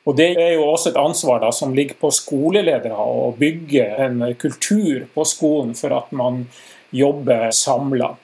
Og 0.06 0.16
Det 0.16 0.36
er 0.36 0.54
jo 0.54 0.64
også 0.64 0.90
et 0.90 0.96
ansvar 0.96 1.40
da, 1.40 1.50
som 1.50 1.74
ligger 1.74 1.94
på 2.00 2.10
skoleledere, 2.10 2.96
å 2.96 3.34
bygge 3.36 3.84
en 3.98 4.34
kultur 4.34 5.06
på 5.14 5.24
skolen 5.24 5.74
for 5.74 5.92
at 5.92 6.10
man 6.12 6.46
jobber 6.90 7.50
samla. 7.50 8.16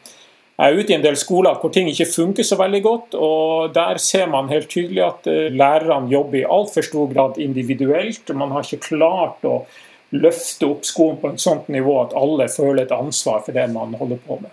Jeg 0.56 0.72
er 0.72 0.78
ute 0.80 0.92
i 0.92 0.96
en 0.96 1.02
del 1.04 1.16
skoler 1.20 1.58
hvor 1.60 1.68
ting 1.68 1.90
ikke 1.90 2.08
funker 2.08 2.46
så 2.48 2.56
veldig 2.56 2.80
godt. 2.82 3.14
og 3.14 3.74
Der 3.74 3.98
ser 4.00 4.26
man 4.26 4.48
helt 4.48 4.70
tydelig 4.72 5.02
at 5.04 5.26
eh, 5.28 5.52
lærerne 5.52 6.08
jobber 6.08 6.40
i 6.40 6.48
altfor 6.48 6.82
stor 6.82 7.12
grad 7.12 7.36
individuelt. 7.36 8.32
Man 8.32 8.54
har 8.54 8.64
ikke 8.64 8.96
klart 8.96 9.44
å 9.44 9.66
løfte 10.14 10.68
opp 10.68 10.86
skolen 10.86 11.18
på 11.22 11.32
et 11.32 11.42
sånt 11.42 11.70
nivå 11.72 11.96
at 12.04 12.14
alle 12.18 12.46
føler 12.52 12.84
et 12.84 12.94
ansvar 12.94 13.42
for 13.46 13.56
det 13.56 13.66
man 13.72 13.96
holder 13.98 14.22
på 14.26 14.38
med. 14.42 14.52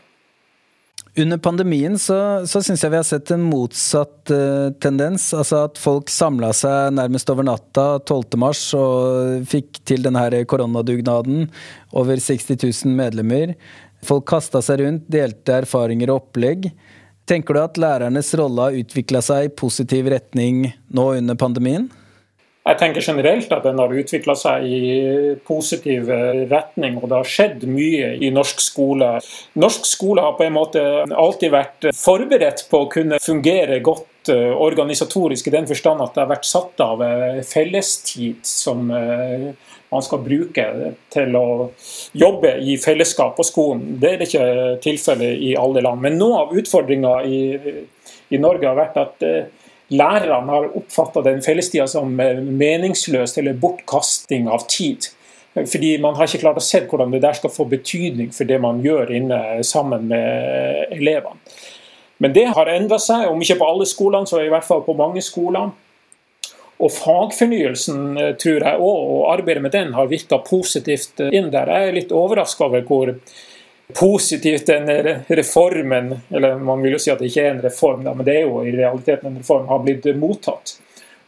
Under 1.14 1.38
pandemien 1.38 1.94
så, 2.02 2.16
så 2.50 2.58
syns 2.66 2.82
jeg 2.82 2.90
vi 2.90 2.98
har 2.98 3.06
sett 3.06 3.30
en 3.36 3.44
motsatt 3.46 4.32
uh, 4.34 4.72
tendens. 4.82 5.28
Altså 5.38 5.68
at 5.68 5.78
folk 5.78 6.10
samla 6.10 6.50
seg 6.58 6.96
nærmest 6.98 7.30
over 7.30 7.46
natta 7.46 8.00
12.3 8.02 8.80
og 8.80 9.46
fikk 9.50 9.84
til 9.86 10.08
denne 10.08 10.42
koronadugnaden. 10.50 11.46
Over 11.94 12.18
60 12.18 12.58
000 12.58 12.98
medlemmer. 12.98 13.54
Folk 14.04 14.26
kasta 14.32 14.64
seg 14.66 14.82
rundt, 14.82 15.06
delte 15.14 15.62
erfaringer 15.62 16.10
og 16.10 16.24
opplegg. 16.24 16.72
Tenker 17.30 17.56
du 17.56 17.62
at 17.62 17.78
lærernes 17.80 18.34
rolle 18.36 18.66
har 18.66 18.82
utvikla 18.82 19.22
seg 19.24 19.48
i 19.48 19.54
positiv 19.54 20.10
retning 20.12 20.66
nå 20.92 21.12
under 21.22 21.38
pandemien? 21.40 21.92
Jeg 22.64 22.80
tenker 22.80 23.04
generelt 23.04 23.52
at 23.52 23.66
den 23.68 23.80
har 23.82 23.92
utvikla 23.92 24.34
seg 24.40 24.64
i 24.64 24.78
positiv 25.44 26.08
retning, 26.48 26.96
og 27.02 27.10
det 27.12 27.18
har 27.18 27.28
skjedd 27.28 27.66
mye 27.68 28.14
i 28.24 28.30
norsk 28.32 28.62
skole. 28.64 29.10
Norsk 29.60 29.90
skole 29.90 30.24
har 30.24 30.38
på 30.38 30.46
en 30.46 30.56
måte 30.56 30.84
alltid 31.12 31.52
vært 31.52 31.90
forberedt 32.00 32.64
på 32.72 32.86
å 32.86 32.90
kunne 32.92 33.20
fungere 33.20 33.82
godt 33.84 34.32
eh, 34.32 34.54
organisatorisk 34.56 35.50
i 35.50 35.56
den 35.58 35.68
forstand 35.68 36.06
at 36.06 36.16
det 36.16 36.24
har 36.24 36.32
vært 36.32 36.48
satt 36.48 36.84
av 36.86 37.04
eh, 37.04 37.42
fellestid 37.44 38.40
som 38.48 38.88
eh, 38.96 39.50
man 39.92 40.06
skal 40.06 40.24
bruke 40.24 40.68
til 41.12 41.36
å 41.36 41.48
jobbe 42.16 42.54
i 42.64 42.78
fellesskap 42.80 43.36
på 43.38 43.44
skolen. 43.44 43.98
Det 44.00 44.14
er 44.14 44.24
ikke 44.24 44.48
tilfellet 44.88 45.44
i 45.50 45.52
alle 45.60 45.84
land. 45.84 46.00
Men 46.08 46.16
noe 46.22 46.46
av 46.46 46.56
utfordringa 46.56 47.18
i, 47.28 47.42
i 48.32 48.40
Norge 48.40 48.72
har 48.72 48.80
vært 48.80 49.04
at 49.04 49.28
lærerne 49.94 50.52
har 50.52 50.72
oppfatta 50.78 51.24
den 51.26 51.42
fellestida 51.46 51.88
som 51.90 52.16
eh, 52.20 52.40
meningsløs 52.42 53.38
eller 53.38 53.60
bortkasting 53.60 54.50
av 54.52 54.66
tid. 54.72 55.10
Fordi 55.54 55.98
man 56.02 56.16
har 56.18 56.26
ikke 56.26 56.42
klart 56.42 56.58
å 56.58 56.66
se 56.66 56.82
hvordan 56.90 57.14
det 57.14 57.22
der 57.22 57.38
skal 57.38 57.54
få 57.54 57.68
betydning 57.70 58.32
for 58.34 58.50
det 58.50 58.58
man 58.62 58.82
gjør 58.82 59.12
inne 59.14 59.40
sammen 59.68 60.08
med 60.10 60.96
elevene. 60.96 61.38
Men 62.24 62.34
det 62.34 62.48
har 62.56 62.70
endra 62.72 62.98
seg, 63.02 63.28
om 63.30 63.42
ikke 63.42 63.60
på 63.60 63.68
alle 63.68 63.86
skolene, 63.90 64.30
så 64.30 64.40
i 64.42 64.50
hvert 64.52 64.66
fall 64.66 64.84
på 64.86 64.96
mange 64.98 65.22
skoler. 65.26 65.74
Og 66.84 66.92
fagfornyelsen, 66.92 68.04
eh, 68.18 68.36
tror 68.40 68.66
jeg 68.66 68.80
òg, 68.80 69.02
og 69.14 69.32
arbeidet 69.34 69.64
med 69.64 69.76
den, 69.76 69.94
har 69.94 70.10
virka 70.10 70.40
positivt 70.42 71.22
inn 71.30 71.52
der. 71.52 71.70
Jeg 71.70 71.90
er 71.90 71.98
litt 72.00 72.16
overraska 72.16 72.66
over 72.66 72.82
hvor 72.88 73.14
positivt 74.00 74.66
den 74.70 74.88
reformen, 75.28 76.14
eller 76.30 76.56
man 76.60 76.82
vil 76.82 76.96
jo 76.96 77.02
si 77.04 77.12
at 77.12 77.20
det 77.22 77.30
ikke 77.30 77.44
er 77.44 77.52
en 77.54 77.64
reform, 77.66 78.06
men 78.08 78.26
det 78.26 78.38
er 78.40 78.48
jo 78.48 78.62
i 78.64 78.74
realiteten 78.76 79.30
en 79.30 79.42
reform, 79.42 79.68
har 79.70 79.84
blitt 79.84 80.08
mottatt. 80.18 80.78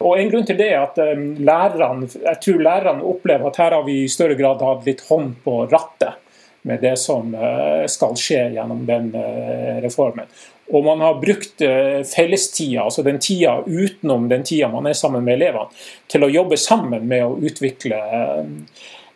Og 0.04 0.20
En 0.20 0.30
grunn 0.32 0.46
til 0.48 0.58
det 0.60 0.70
er 0.74 0.82
at 0.84 0.98
lærerne, 1.40 2.08
jeg 2.10 2.40
tror 2.44 2.64
lærerne 2.64 3.08
opplever 3.08 3.48
at 3.48 3.60
her 3.62 3.76
har 3.78 3.86
vi 3.86 4.02
i 4.04 4.12
større 4.12 4.36
grad 4.36 4.64
hatt 4.64 4.88
litt 4.88 5.06
hånd 5.08 5.38
på 5.46 5.62
rattet 5.72 6.22
med 6.66 6.82
det 6.82 6.96
som 6.98 7.36
uh, 7.38 7.86
skal 7.88 8.16
skje 8.18 8.42
gjennom 8.56 8.86
den 8.88 9.12
uh, 9.14 9.78
reformen. 9.84 10.26
Og 10.74 10.82
man 10.84 11.04
har 11.06 11.20
brukt 11.22 11.62
uh, 11.62 12.02
fellestida, 12.10 12.88
altså 12.88 13.06
den 13.06 13.20
tida 13.22 13.60
utenom 13.68 14.26
den 14.32 14.44
tida 14.44 14.72
man 14.74 14.90
er 14.90 14.98
sammen 14.98 15.24
med 15.28 15.38
elevene, 15.38 15.70
til 16.10 16.26
å 16.26 16.32
jobbe 16.34 16.58
sammen 16.58 17.06
med 17.06 17.22
å 17.22 17.36
utvikle 17.38 18.02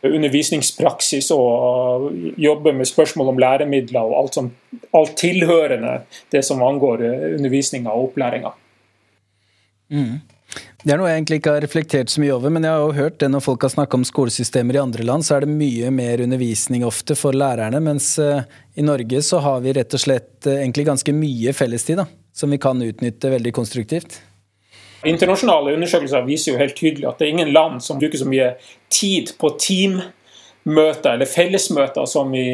undervisningspraksis 0.06 1.32
og 1.36 2.10
jobbe 2.40 2.74
med 2.76 2.88
spørsmål 2.88 3.34
om 3.34 3.42
læremidler 3.42 4.02
og 4.02 4.16
alt, 4.22 4.40
som, 4.40 4.50
alt 4.96 5.16
tilhørende 5.20 6.00
det 6.32 6.44
som 6.48 6.64
angår 6.64 7.04
eh, 7.04 7.30
undervisninga 7.36 7.92
og 7.92 8.10
opplæringa. 8.10 8.54
Mm. 9.92 10.20
Det 10.80 10.94
er 10.94 11.00
noe 11.02 11.10
jeg 11.10 11.20
egentlig 11.20 11.38
ikke 11.42 11.52
har 11.52 11.64
reflektert 11.66 12.12
så 12.14 12.22
mye 12.24 12.32
over, 12.32 12.54
men 12.56 12.64
jeg 12.64 12.72
har 12.72 12.86
jo 12.86 12.96
hørt 12.96 13.18
det 13.20 13.28
når 13.34 13.44
folk 13.44 13.66
har 13.66 13.74
snakka 13.74 14.00
om 14.00 14.06
skolesystemer 14.08 14.78
i 14.78 14.82
andre 14.82 15.04
land, 15.04 15.26
så 15.28 15.36
er 15.36 15.44
det 15.44 15.52
mye 15.52 15.92
mer 15.92 16.24
undervisning 16.24 16.86
ofte 16.88 17.18
for 17.20 17.36
lærerne, 17.36 17.82
mens 17.84 18.14
uh, 18.24 18.46
i 18.80 18.86
Norge 18.86 19.20
så 19.28 19.42
har 19.44 19.60
vi 19.66 19.76
rett 19.76 19.98
og 19.98 20.02
slett 20.02 20.48
uh, 20.48 20.56
egentlig 20.56 20.88
ganske 20.88 21.14
mye 21.14 21.54
fellestid, 21.54 22.00
da, 22.00 22.08
som 22.32 22.56
vi 22.56 22.62
kan 22.64 22.80
utnytte 22.82 23.34
veldig 23.36 23.54
konstruktivt. 23.60 24.22
Internasjonale 25.08 25.74
undersøkelser 25.78 26.26
viser 26.28 26.54
jo 26.54 26.60
helt 26.60 26.76
tydelig 26.78 27.08
at 27.08 27.20
det 27.20 27.28
er 27.28 27.36
ingen 27.36 27.54
land 27.56 27.84
som 27.84 28.00
bruker 28.02 28.20
så 28.20 28.28
mye 28.28 28.50
tid 28.92 29.32
på 29.40 29.54
teammøter 29.62 31.14
eller 31.14 31.30
fellesmøter 31.30 32.08
som 32.10 32.34
i, 32.36 32.50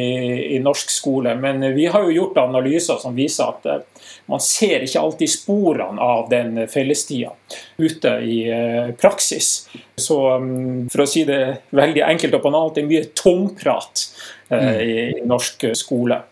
i 0.54 0.60
norsk 0.62 0.92
skole. 0.94 1.34
Men 1.42 1.64
vi 1.74 1.88
har 1.90 2.06
jo 2.06 2.14
gjort 2.14 2.38
analyser 2.44 3.00
som 3.02 3.16
viser 3.18 3.50
at 3.50 3.66
uh, 3.66 4.06
man 4.30 4.42
ser 4.42 4.86
ikke 4.86 5.02
alltid 5.02 5.32
sporene 5.32 6.02
av 6.02 6.30
den 6.30 6.62
fellestida 6.70 7.34
ute 7.82 8.14
i 8.22 8.38
uh, 8.46 8.94
praksis. 9.00 9.50
Så 9.98 10.20
um, 10.36 10.86
for 10.92 11.02
å 11.02 11.10
si 11.10 11.26
det 11.26 11.42
veldig 11.74 12.06
enkelt 12.06 12.38
og 12.38 12.46
banalt, 12.46 12.78
det 12.78 12.84
er 12.84 12.90
mye 12.92 13.10
tomprat 13.16 14.06
eh, 14.54 14.72
i, 14.86 14.96
i 15.18 15.26
norsk 15.26 15.70
skole. 15.74 16.22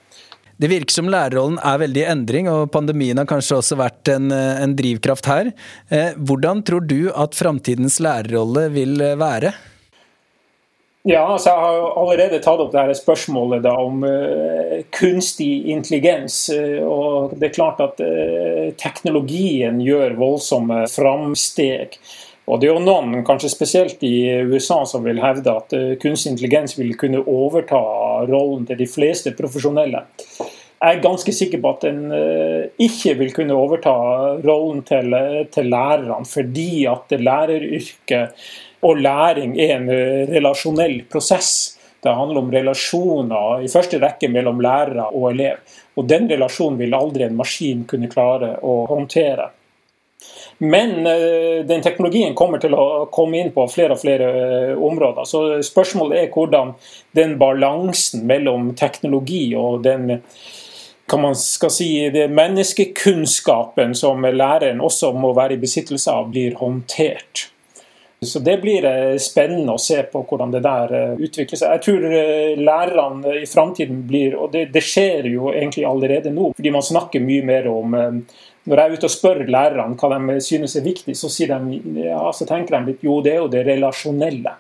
Det 0.61 0.71
virker 0.71 0.95
som 0.95 1.11
lærerrollen 1.11 1.59
er 1.59 1.81
veldig 1.83 2.03
i 2.05 2.09
endring, 2.13 2.49
og 2.51 2.71
pandemien 2.75 3.19
har 3.19 3.29
kanskje 3.29 3.59
også 3.59 3.79
vært 3.81 4.11
en, 4.15 4.31
en 4.31 4.75
drivkraft 4.79 5.27
her. 5.31 5.53
Eh, 5.91 6.13
hvordan 6.15 6.63
tror 6.67 6.85
du 6.87 7.09
at 7.11 7.35
framtidens 7.35 7.99
lærerrolle 8.05 8.69
vil 8.75 9.01
eh, 9.03 9.17
være? 9.19 9.55
Ja, 11.05 11.27
altså 11.27 11.51
Jeg 11.51 11.61
har 11.61 11.99
allerede 12.01 12.39
tatt 12.41 12.63
opp 12.63 12.71
dette 12.73 12.95
spørsmålet 12.97 13.61
da, 13.67 13.75
om 13.77 14.07
kunstig 14.97 15.67
intelligens. 15.69 16.47
og 16.81 17.35
Det 17.37 17.51
er 17.51 17.53
klart 17.59 17.83
at 17.85 18.01
teknologien 18.81 19.83
gjør 19.85 20.17
voldsomme 20.17 20.87
framsteg. 20.89 21.99
Og 22.45 22.61
Det 22.61 22.69
er 22.69 22.75
jo 22.75 22.83
noen, 22.85 23.23
kanskje 23.25 23.53
spesielt 23.53 24.03
i 24.05 24.29
USA, 24.45 24.83
som 24.89 25.07
vil 25.07 25.23
hevde 25.23 25.53
at 25.53 25.73
uh, 25.73 25.95
kunstig 26.01 26.35
intelligens 26.35 26.77
vil 26.77 26.93
kunne 27.01 27.23
overta 27.25 27.81
rollen 28.29 28.67
til 28.69 28.81
de 28.83 28.89
fleste 28.91 29.33
profesjonelle. 29.39 30.05
Jeg 30.85 30.99
er 30.99 31.01
ganske 31.01 31.33
sikker 31.33 31.63
på 31.63 31.73
at 31.73 31.87
den 31.87 32.03
uh, 32.13 32.67
ikke 32.77 33.15
vil 33.23 33.33
kunne 33.33 33.57
overta 33.57 33.95
rollen 34.45 34.85
til, 34.85 35.17
til 35.55 35.73
lærerne, 35.73 36.29
fordi 36.29 36.85
at 36.91 37.17
læreryrket 37.17 38.45
og 38.85 39.01
læring 39.01 39.57
er 39.57 39.79
en 39.79 39.89
relasjonell 40.29 40.99
prosess. 41.09 41.79
Det 42.05 42.13
handler 42.13 42.43
om 42.43 42.51
relasjoner, 42.53 43.63
i 43.65 43.71
første 43.73 43.97
rekke 43.97 44.29
mellom 44.29 44.59
lærere 44.61 45.07
og 45.17 45.31
elev. 45.31 45.63
Og 45.97 46.05
Den 46.05 46.29
relasjonen 46.29 46.77
vil 46.77 46.97
aldri 46.97 47.25
en 47.25 47.39
maskin 47.39 47.87
kunne 47.89 48.11
klare 48.13 48.59
å 48.61 48.83
håndtere. 48.91 49.49
Men 50.59 51.07
uh, 51.07 51.67
den 51.67 51.83
teknologien 51.83 52.35
kommer 52.35 52.63
til 52.63 52.75
å 52.79 53.07
komme 53.13 53.41
inn 53.41 53.53
på 53.55 53.67
flere 53.73 53.97
og 53.97 54.03
flere 54.03 54.29
uh, 54.35 54.83
områder. 54.87 55.27
Så 55.27 55.45
spørsmålet 55.67 56.21
er 56.21 56.35
hvordan 56.35 56.75
den 57.17 57.39
balansen 57.41 58.27
mellom 58.29 58.73
teknologi 58.79 59.49
og 59.59 59.83
den 59.87 60.21
kan 61.11 61.21
man 61.21 61.35
skal 61.37 61.69
si, 61.69 61.89
det 62.09 62.31
menneskekunnskapen 62.33 63.93
som 63.99 64.25
læreren 64.25 64.81
også 64.81 65.11
må 65.13 65.35
være 65.37 65.59
i 65.59 65.61
besittelse 65.61 66.09
av, 66.09 66.31
blir 66.33 66.57
håndtert. 66.57 67.51
Så 68.25 68.41
Det 68.41 68.55
blir 68.63 68.87
uh, 68.89 69.19
spennende 69.21 69.75
å 69.75 69.83
se 69.83 69.99
på 70.09 70.23
hvordan 70.25 70.55
det 70.55 70.63
der 70.65 71.19
utvikler 71.19 71.61
seg. 71.61 71.75
Jeg 71.75 71.85
tror 71.85 72.07
lærerne 72.57 73.37
i 73.43 73.45
framtiden 73.51 74.01
blir 74.09 74.39
Og 74.39 74.55
det, 74.55 74.69
det, 74.73 74.81
skjer 74.87 75.29
jo 75.35 75.51
egentlig 75.53 75.85
allerede 75.85 76.33
nå, 76.33 76.55
fordi 76.57 76.73
man 76.73 76.87
snakker 76.87 77.21
mye 77.21 77.45
mer 77.45 77.69
om 77.69 77.99
når 78.65 78.81
jeg 78.81 78.85
er 78.85 78.99
ute 78.99 79.09
og 79.09 79.13
spør 79.13 79.41
lærerne 79.45 79.97
hva 80.01 80.19
de 80.19 80.37
synes 80.45 80.77
er 80.79 80.85
viktig, 80.87 81.17
så, 81.17 81.29
de, 81.29 81.81
ja, 82.07 82.21
så 82.33 82.47
tenker 82.49 82.79
de 82.79 82.93
litt 82.93 83.05
jo, 83.05 83.21
det 83.25 83.35
er 83.35 83.43
jo 83.43 83.51
det 83.53 83.65
relasjonelle. 83.69 84.55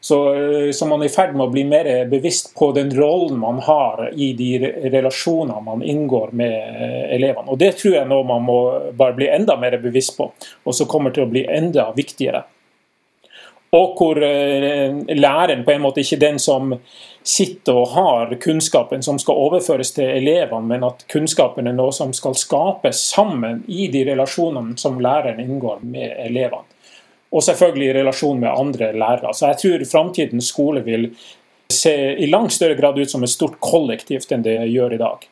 Så, 0.00 0.34
eh, 0.34 0.70
så, 0.72 0.86
man 0.86 1.02
er 1.02 1.10
i 1.10 1.12
ferd 1.12 1.34
med 1.34 1.48
å 1.48 1.52
bli 1.52 1.64
mer 1.68 1.88
bevisst 2.08 2.52
på 2.56 2.70
den 2.76 2.92
rollen 2.96 3.40
man 3.42 3.58
har 3.66 4.06
i 4.14 4.30
de 4.38 4.52
relasjonene 4.92 5.58
man 5.66 5.82
inngår 5.82 6.30
med 6.38 6.54
eh, 6.54 7.02
elevene. 7.18 7.50
Og 7.50 7.58
Det 7.58 7.72
tror 7.80 7.98
jeg 7.98 8.08
nå 8.08 8.22
man 8.28 8.46
må 8.46 8.58
bare 8.96 9.16
bli 9.18 9.28
enda 9.32 9.58
mer 9.60 9.76
bevisst 9.82 10.16
på, 10.16 10.30
og 10.64 10.76
som 10.76 10.88
kommer 10.88 11.14
til 11.14 11.26
å 11.26 11.32
bli 11.32 11.44
enda 11.44 11.90
viktigere. 11.96 12.44
Og 13.76 13.98
hvor 13.98 14.16
eh, 14.24 14.94
læreren 15.12 15.64
på 15.64 15.74
en 15.74 15.82
måte 15.84 16.00
ikke 16.00 16.16
er 16.16 16.22
den 16.22 16.38
som 16.40 16.72
sitter 17.28 17.76
og 17.76 17.90
har 17.92 18.30
kunnskapen 18.40 19.02
som 19.04 19.18
skal 19.20 19.36
overføres 19.36 19.92
til 19.92 20.08
elevene, 20.08 20.64
men 20.70 20.86
at 20.88 21.04
kunnskapen 21.12 21.68
er 21.68 21.76
noe 21.76 21.92
som 21.92 22.14
skal 22.16 22.36
skapes 22.38 23.02
sammen 23.10 23.60
i 23.68 23.90
de 23.92 24.06
relasjonene 24.08 24.78
som 24.80 24.96
læreren 25.04 25.42
inngår 25.44 25.84
med 25.84 26.16
elevene. 26.24 26.64
Og 27.28 27.44
selvfølgelig 27.44 27.90
i 27.90 27.96
relasjon 27.98 28.40
med 28.40 28.48
andre 28.48 28.94
lærere. 28.96 29.34
Så 29.36 29.50
jeg 29.50 29.60
tror 29.60 29.84
framtidens 29.90 30.48
skole 30.48 30.80
vil 30.86 31.10
se 31.68 31.92
i 32.16 32.26
langt 32.26 32.54
større 32.56 32.78
grad 32.78 32.96
ut 32.98 33.10
som 33.10 33.22
et 33.22 33.30
stort 33.30 33.58
kollektivt 33.60 34.32
enn 34.32 34.46
det 34.46 34.56
gjør 34.72 34.96
i 34.96 35.02
dag. 35.02 35.28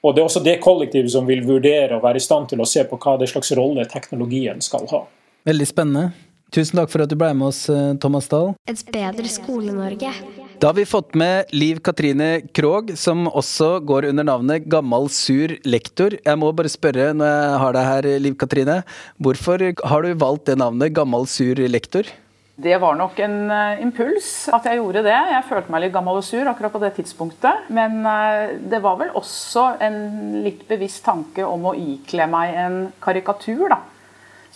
Og 0.00 0.14
Det 0.14 0.22
er 0.22 0.28
også 0.30 0.40
det 0.44 0.60
kollektivet 0.62 1.12
som 1.12 1.26
vil 1.28 1.44
vurdere 1.44 1.98
og 1.98 2.04
være 2.04 2.20
i 2.20 2.24
stand 2.24 2.48
til 2.48 2.62
å 2.62 2.68
se 2.68 2.84
på 2.88 2.96
hva 3.02 3.16
det 3.20 3.28
slags 3.28 3.52
rolle 3.58 3.84
teknologien 3.90 4.62
skal 4.64 4.86
ha. 4.92 5.02
Veldig 5.46 5.66
spennende. 5.68 6.10
Tusen 6.54 6.78
takk 6.78 6.92
for 6.92 7.02
at 7.02 7.10
du 7.10 7.16
ble 7.18 7.32
med 7.34 7.48
oss, 7.48 7.68
eh, 7.68 7.94
Thomas 8.00 8.28
Dahl. 8.30 8.54
Et 8.70 8.82
bedre 8.94 9.26
Skole-Norge. 9.30 10.12
Da 10.60 10.68
har 10.70 10.76
vi 10.78 10.84
fått 10.88 11.14
med 11.14 11.50
Liv 11.52 11.80
Katrine 11.84 12.40
Krogh, 12.54 12.94
som 12.96 13.26
også 13.26 13.80
går 13.84 14.06
under 14.08 14.24
navnet 14.24 14.68
Gammal 14.70 15.10
sur 15.12 15.52
lektor. 15.66 16.16
Jeg 16.24 16.38
må 16.38 16.52
bare 16.56 16.70
spørre 16.72 17.10
når 17.12 17.26
jeg 17.26 17.58
har 17.60 17.72
deg 17.76 17.88
her, 17.90 18.08
Liv 18.20 18.36
Katrine. 18.40 18.76
Hvorfor 19.20 19.60
har 19.84 20.02
du 20.02 20.14
valgt 20.14 20.46
det 20.46 20.56
navnet, 20.56 20.94
Gammal 20.94 21.26
sur 21.26 21.60
lektor? 21.68 22.08
Det 22.56 22.78
var 22.80 22.94
nok 22.96 23.18
en 23.20 23.50
uh, 23.50 23.82
impuls 23.84 24.48
at 24.48 24.64
jeg 24.64 24.78
gjorde 24.78 25.02
det. 25.04 25.12
Jeg 25.12 25.44
følte 25.44 25.74
meg 25.74 25.82
litt 25.82 25.92
gammel 25.92 26.22
og 26.22 26.24
sur 26.24 26.48
akkurat 26.48 26.72
på 26.72 26.80
det 26.80 26.94
tidspunktet. 26.96 27.66
Men 27.68 27.98
uh, 28.06 28.54
det 28.56 28.80
var 28.80 28.96
vel 29.02 29.12
også 29.18 29.74
en 29.84 30.40
litt 30.46 30.64
bevisst 30.70 31.04
tanke 31.04 31.44
om 31.44 31.68
å 31.68 31.74
ikle 31.76 32.30
meg 32.32 32.56
en 32.62 32.78
karikatur, 33.04 33.66
da. 33.74 33.82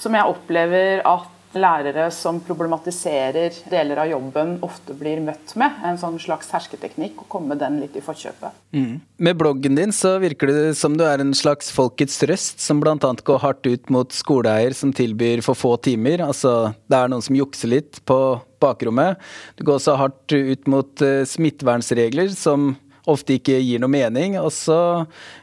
Som 0.01 0.17
jeg 0.17 0.33
opplever 0.33 1.05
at 1.05 1.29
lærere 1.57 2.07
som 2.15 2.39
problematiserer 2.45 3.55
deler 3.71 3.99
av 4.03 4.11
jobben, 4.11 4.57
ofte 4.63 4.95
blir 4.99 5.23
møtt 5.25 5.55
med. 5.59 5.79
En 5.87 5.99
sånn 5.99 6.19
slags 6.23 6.51
hersketeknikk, 6.55 7.25
og 7.25 7.31
komme 7.33 7.57
den 7.59 7.81
litt 7.83 7.97
i 7.99 8.03
forkjøpet. 8.05 8.59
Mm. 8.77 9.01
Med 9.27 9.39
bloggen 9.41 9.79
din 9.79 9.95
så 9.95 10.17
virker 10.23 10.51
det 10.51 10.75
som 10.79 10.99
du 10.99 11.05
er 11.07 11.23
en 11.23 11.35
slags 11.37 11.73
folkets 11.75 12.21
røst, 12.31 12.61
som 12.63 12.83
bl.a. 12.83 12.97
går 12.99 13.43
hardt 13.43 13.67
ut 13.67 13.91
mot 13.91 14.15
skoleeier 14.15 14.77
som 14.77 14.95
tilbyr 14.95 15.43
for 15.47 15.59
få 15.59 15.75
timer. 15.83 16.23
Altså, 16.27 16.75
det 16.91 17.01
er 17.01 17.11
noen 17.11 17.25
som 17.25 17.39
jukser 17.39 17.75
litt 17.75 18.03
på 18.07 18.21
bakrommet. 18.63 19.19
Du 19.59 19.65
går 19.65 19.81
også 19.81 19.97
hardt 19.99 20.37
ut 20.37 20.71
mot 20.71 21.03
uh, 21.03 21.25
smittevernregler 21.27 22.31
som 22.37 22.75
ofte 23.09 23.37
ikke 23.39 23.59
gir 23.59 23.81
noe 23.83 23.93
mening. 23.93 24.37
Og 24.41 24.53
så 24.55 24.79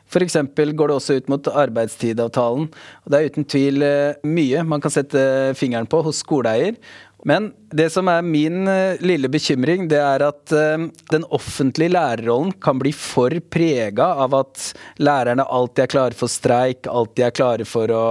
f.eks. 0.08 0.38
går 0.56 0.88
det 0.88 0.96
også 0.96 1.18
ut 1.20 1.32
mot 1.32 1.50
arbeidstidavtalen. 1.52 2.70
Og 3.04 3.12
det 3.12 3.20
er 3.20 3.32
uten 3.32 3.48
tvil 3.48 3.84
eh, 3.86 4.24
mye 4.28 4.64
man 4.68 4.84
kan 4.84 4.94
sette 4.94 5.54
fingeren 5.60 5.90
på 5.90 6.02
hos 6.06 6.24
skoleeier. 6.24 6.80
Men 7.28 7.50
det 7.74 7.90
som 7.92 8.08
er 8.12 8.24
min 8.24 8.68
eh, 8.72 9.02
lille 9.04 9.30
bekymring, 9.32 9.88
det 9.92 10.00
er 10.00 10.24
at 10.28 10.54
uh, 10.54 10.86
den 11.12 11.26
offentlige 11.34 11.92
lærerrollen 11.96 12.54
kan 12.64 12.80
bli 12.80 12.94
for 12.96 13.34
prega 13.52 14.12
av 14.24 14.36
at 14.38 14.70
lærerne 15.02 15.44
alltid 15.44 15.84
er 15.84 15.92
klare 15.92 16.18
for 16.18 16.32
streik, 16.32 16.88
alltid 16.88 17.26
er 17.28 17.36
klare 17.42 17.68
for 17.68 17.94
å 17.94 18.06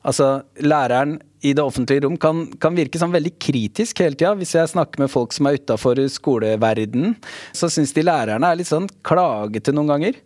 Altså, 0.00 0.46
læreren 0.64 1.18
i 1.44 1.50
det 1.52 1.60
offentlige 1.60 2.06
rom 2.06 2.14
kan, 2.16 2.46
kan 2.56 2.72
virke 2.72 2.96
sånn 2.96 3.12
veldig 3.12 3.34
kritisk 3.36 4.00
hele 4.00 4.16
tida. 4.16 4.30
Hvis 4.38 4.54
jeg 4.56 4.70
snakker 4.72 5.02
med 5.02 5.12
folk 5.12 5.34
som 5.36 5.48
er 5.48 5.58
utafor 5.60 6.00
skoleverdenen, 6.08 7.18
så 7.52 7.68
syns 7.68 7.92
de 7.92 8.06
lærerne 8.06 8.48
er 8.48 8.56
litt 8.56 8.70
sånn 8.70 8.88
klagete 9.04 9.74
noen 9.76 9.92
ganger. 9.92 10.16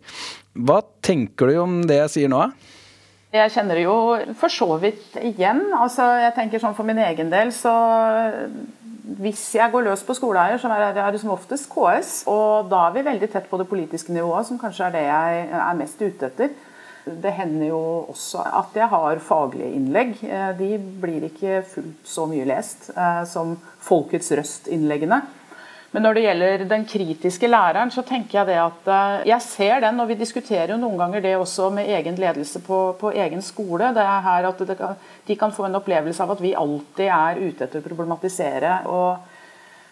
Hva 0.55 0.79
tenker 1.03 1.51
du 1.51 1.59
om 1.59 1.81
det 1.87 1.99
jeg 1.99 2.11
sier 2.13 2.31
nå? 2.31 2.45
Jeg 3.35 3.51
kjenner 3.51 3.75
det 3.75 3.83
jo 3.83 3.95
for 4.39 4.53
så 4.53 4.77
vidt 4.79 5.17
igjen. 5.19 5.65
Altså, 5.75 6.05
jeg 6.23 6.35
tenker 6.37 6.61
sånn 6.61 6.75
For 6.77 6.87
min 6.87 7.01
egen 7.03 7.31
del 7.33 7.51
så 7.55 7.73
Hvis 9.19 9.43
jeg 9.57 9.73
går 9.73 9.83
løs 9.89 10.05
på 10.07 10.15
skoleeier, 10.15 10.61
så 10.61 10.71
er 10.71 10.95
det 10.95 11.19
som 11.21 11.33
oftest 11.35 11.67
KS. 11.71 12.13
Og 12.31 12.71
da 12.71 12.87
er 12.87 12.95
vi 12.95 13.03
veldig 13.09 13.29
tett 13.33 13.49
på 13.51 13.59
det 13.59 13.67
politiske 13.69 14.15
nivået, 14.15 14.47
som 14.47 14.61
kanskje 14.61 14.87
er 14.87 14.95
det 14.95 15.03
jeg 15.09 15.43
er 15.59 15.77
mest 15.81 16.01
ute 16.01 16.31
etter. 16.31 16.55
Det 17.05 17.35
hender 17.37 17.67
jo 17.69 17.81
også 18.09 18.41
at 18.41 18.77
jeg 18.79 18.89
har 18.89 19.21
faglige 19.21 19.75
innlegg. 19.77 20.15
Eh, 20.25 20.51
de 20.57 20.71
blir 21.03 21.27
ikke 21.27 21.59
fullt 21.69 22.07
så 22.09 22.25
mye 22.31 22.47
lest 22.49 22.89
eh, 22.95 23.21
som 23.29 23.53
Folkets 23.85 24.31
Røst-innleggene. 24.33 25.19
Men 25.95 26.03
når 26.03 26.17
det 26.17 26.23
gjelder 26.25 26.63
den 26.67 26.81
kritiske 26.91 27.47
læreren, 27.47 27.91
så 27.91 28.01
tenker 28.03 28.41
jeg 28.41 28.49
det 28.49 28.55
at 28.59 28.87
eh, 28.91 29.27
jeg 29.29 29.43
ser 29.45 29.77
den, 29.85 30.01
og 30.03 30.09
vi 30.09 30.17
diskuterer 30.19 30.73
jo 30.73 30.79
noen 30.81 30.97
ganger 30.99 31.23
det 31.23 31.37
også 31.39 31.69
med 31.71 31.87
egen 31.87 32.17
ledelse 32.19 32.59
på, 32.65 32.79
på 32.99 33.13
egen 33.15 33.39
skole. 33.45 33.93
Det 33.95 34.03
er 34.03 34.25
her 34.25 34.47
at 34.49 34.63
det, 34.67 34.75
De 35.27 35.37
kan 35.39 35.55
få 35.55 35.69
en 35.69 35.79
opplevelse 35.79 36.19
av 36.25 36.33
at 36.35 36.43
vi 36.43 36.51
alltid 36.51 37.07
er 37.07 37.39
ute 37.39 37.63
etter 37.63 37.79
å 37.79 37.87
problematisere. 37.87 38.81
og 38.91 39.31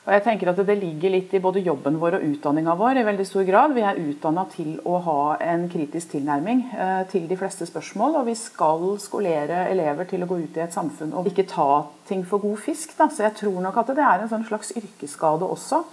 og 0.04 0.12
jeg 0.12 0.24
tenker 0.26 0.50
at 0.52 0.60
Det 0.68 0.76
ligger 0.76 1.14
litt 1.14 1.32
i 1.32 1.40
både 1.40 1.62
jobben 1.64 1.96
vår 2.00 2.18
og 2.18 2.24
utdanninga 2.28 2.76
vår. 2.76 2.98
i 3.00 3.06
veldig 3.08 3.26
stor 3.26 3.44
grad. 3.48 3.74
Vi 3.74 3.86
er 3.88 4.02
utdanna 4.02 4.44
til 4.52 4.76
å 4.84 4.98
ha 5.00 5.38
en 5.40 5.70
kritisk 5.72 6.12
tilnærming 6.12 6.66
eh, 6.76 7.04
til 7.08 7.28
de 7.30 7.38
fleste 7.40 7.66
spørsmål. 7.66 8.18
Og 8.20 8.26
vi 8.28 8.36
skal 8.36 8.84
skolere 9.00 9.70
elever 9.72 10.04
til 10.04 10.24
å 10.24 10.28
gå 10.28 10.42
ut 10.44 10.58
i 10.60 10.64
et 10.66 10.76
samfunn 10.76 11.14
og 11.16 11.30
ikke 11.32 11.48
ta 11.48 11.86
ting 12.10 12.26
for 12.28 12.44
god 12.44 12.60
fisk. 12.60 12.98
Da. 12.98 13.08
Så 13.08 13.24
jeg 13.24 13.38
tror 13.40 13.62
nok 13.64 13.80
at 13.80 13.94
det 13.96 14.04
er 14.04 14.26
en 14.26 14.32
sånn 14.34 14.44
slags 14.50 14.76
yrkesskade 14.76 15.48
også. 15.48 15.86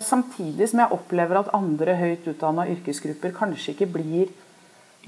Samtidig 0.00 0.70
som 0.70 0.80
jeg 0.80 0.96
opplever 0.96 1.42
at 1.42 1.52
andre 1.52 1.98
høyt 2.00 2.32
utdanna 2.32 2.64
yrkesgrupper 2.72 3.36
kanskje 3.36 3.74
ikke 3.74 3.92
blir 3.92 4.32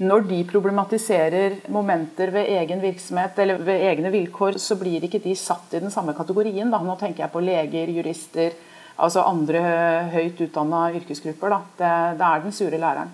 når 0.01 0.23
de 0.25 0.39
problematiserer 0.49 1.59
momenter 1.69 2.31
ved 2.33 2.49
egen 2.55 2.79
virksomhet 2.81 3.37
eller 3.43 3.59
ved 3.61 3.83
egne 3.91 4.09
vilkår, 4.13 4.57
så 4.57 4.77
blir 4.79 5.03
ikke 5.05 5.21
de 5.21 5.35
satt 5.37 5.75
i 5.77 5.81
den 5.83 5.93
samme 5.93 6.15
kategorien. 6.17 6.71
Da. 6.73 6.79
Nå 6.81 6.95
tenker 6.97 7.25
jeg 7.25 7.33
på 7.33 7.43
leger, 7.45 7.91
jurister, 7.93 8.55
altså 8.97 9.25
andre 9.29 9.61
høyt 10.15 10.41
utdanna 10.47 10.87
yrkesgrupper. 10.97 11.53
Da. 11.53 11.59
Det, 11.77 11.91
det, 12.21 12.29
er 12.29 12.47
den 12.47 12.55
sure 12.57 12.79
læreren. 12.81 13.13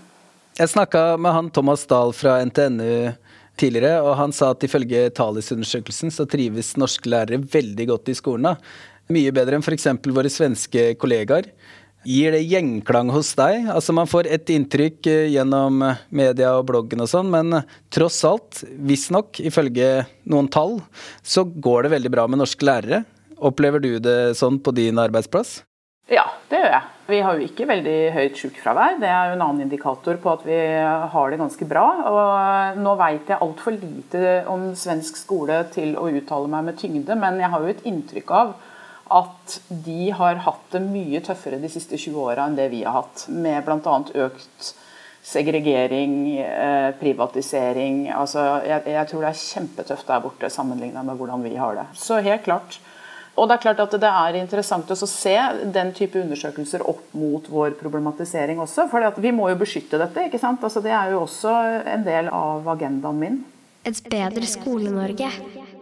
Jeg 0.59 0.71
snakka 0.71 1.03
med 1.19 1.35
han 1.35 1.51
Thomas 1.51 1.83
Dahl 1.87 2.15
fra 2.15 2.37
NTNU 2.47 3.11
tidligere, 3.59 3.99
og 3.99 4.15
han 4.15 4.31
sa 4.35 4.53
at 4.53 4.63
ifølge 4.63 5.09
Talis-undersøkelsen 5.15 6.15
så 6.15 6.23
trives 6.31 6.77
norske 6.79 7.11
lærere 7.11 7.41
veldig 7.43 7.89
godt 7.91 8.13
i 8.13 8.15
skolen. 8.15 8.53
Da. 8.53 8.55
Mye 9.11 9.35
bedre 9.35 9.59
enn 9.59 9.65
f.eks. 9.65 9.89
våre 10.15 10.31
svenske 10.31 10.93
kollegaer. 11.01 11.51
Gir 12.07 12.31
det 12.31 12.45
gjenklang 12.47 13.09
hos 13.11 13.33
deg? 13.35 13.65
Altså 13.73 13.91
Man 13.95 14.07
får 14.07 14.29
et 14.31 14.51
inntrykk 14.53 15.07
eh, 15.11 15.25
gjennom 15.33 15.81
eh, 15.83 16.03
media 16.15 16.53
og 16.55 16.69
bloggen 16.69 17.03
og 17.03 17.09
sånn, 17.11 17.27
men 17.33 17.57
eh, 17.57 17.73
tross 17.91 18.21
alt, 18.27 18.61
visstnok, 18.87 19.41
ifølge 19.43 20.05
noen 20.31 20.47
tall, 20.47 20.77
så 21.19 21.43
går 21.43 21.85
det 21.85 21.95
veldig 21.97 22.13
bra 22.13 22.25
med 22.31 22.39
norske 22.39 22.63
lærere. 22.63 23.03
Opplever 23.35 23.83
du 23.83 23.97
det 24.03 24.37
sånn 24.39 24.61
på 24.63 24.71
din 24.75 24.99
arbeidsplass? 25.01 25.59
Ja, 26.09 26.23
det 26.47 26.63
gjør 26.63 26.71
jeg. 26.77 26.87
Vi 27.09 27.19
har 27.25 27.35
jo 27.35 27.45
ikke 27.49 27.67
veldig 27.67 27.97
høyt 28.15 28.39
sykefravær. 28.39 28.95
Det 29.01 29.11
er 29.11 29.29
jo 29.29 29.35
en 29.35 29.43
annen 29.43 29.67
indikator 29.67 30.17
på 30.23 30.31
at 30.31 30.47
vi 30.47 30.57
har 31.13 31.29
det 31.29 31.41
ganske 31.41 31.67
bra. 31.69 31.85
Og 32.09 32.79
nå 32.79 32.95
veit 32.97 33.29
jeg 33.29 33.43
altfor 33.43 33.75
lite 33.75 34.39
om 34.49 34.69
svensk 34.77 35.19
skole 35.19 35.61
til 35.75 35.93
å 35.99 36.07
uttale 36.09 36.49
meg 36.49 36.71
med 36.71 36.79
tyngde, 36.79 37.19
men 37.19 37.41
jeg 37.43 37.51
har 37.53 37.65
jo 37.65 37.73
et 37.75 37.85
inntrykk 37.91 38.35
av 38.39 38.55
at 39.09 39.59
de 39.69 40.11
har 40.15 40.41
hatt 40.45 40.67
det 40.73 40.81
mye 40.83 41.21
tøffere 41.25 41.59
de 41.61 41.71
siste 41.71 41.97
20 41.97 42.19
åra 42.29 42.45
enn 42.45 42.57
det 42.57 42.69
vi 42.73 42.83
har 42.85 43.01
hatt. 43.01 43.25
Med 43.29 43.65
bl.a. 43.65 43.95
økt 44.25 44.73
segregering, 45.25 46.37
eh, 46.41 46.91
privatisering. 46.99 48.07
Altså, 48.15 48.43
jeg, 48.65 48.85
jeg, 48.85 49.07
tror 49.09 49.25
det 49.25 49.31
er 49.33 49.41
kjempetøft 49.41 50.07
der 50.07 50.23
borte 50.23 50.49
sammenlignet 50.53 51.05
med 51.05 51.19
hvordan 51.19 51.43
vi 51.45 51.55
har 51.59 51.77
det. 51.77 51.89
Så 51.97 52.21
helt 52.25 52.45
klart. 52.45 52.79
Og 53.39 53.47
det 53.47 53.55
er 53.55 53.63
klart 53.63 53.79
at 53.83 53.93
det 54.01 54.09
er 54.09 54.37
interessant 54.39 54.89
å 54.91 54.97
se 55.07 55.35
den 55.71 55.93
type 55.95 56.19
undersøkelser 56.19 56.83
opp 56.91 57.13
mot 57.15 57.45
vår 57.47 57.77
problematisering 57.79 58.59
også. 58.59 58.89
For 58.91 59.21
vi 59.21 59.31
må 59.35 59.47
jo 59.51 59.59
beskytte 59.61 60.01
dette. 60.01 60.27
ikke 60.27 60.41
sant? 60.41 60.63
Altså, 60.65 60.83
det 60.83 60.91
er 60.91 61.13
jo 61.13 61.23
også 61.23 61.55
en 61.87 62.03
del 62.07 62.31
av 62.35 62.67
agendaen 62.75 63.21
min. 63.21 63.41
Et 63.87 64.01
bedre 64.11 64.49
Skole-Norge. 64.49 65.31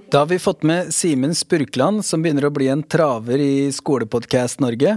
Da 0.10 0.18
har 0.18 0.26
vi 0.26 0.40
fått 0.40 0.64
med 0.64 0.94
Simen 0.94 1.36
Spurkland, 1.36 2.06
som 2.06 2.22
begynner 2.24 2.46
å 2.48 2.52
bli 2.56 2.70
en 2.72 2.80
traver 2.84 3.42
i 3.44 3.68
Skolepodkast 3.76 4.62
Norge. 4.64 4.94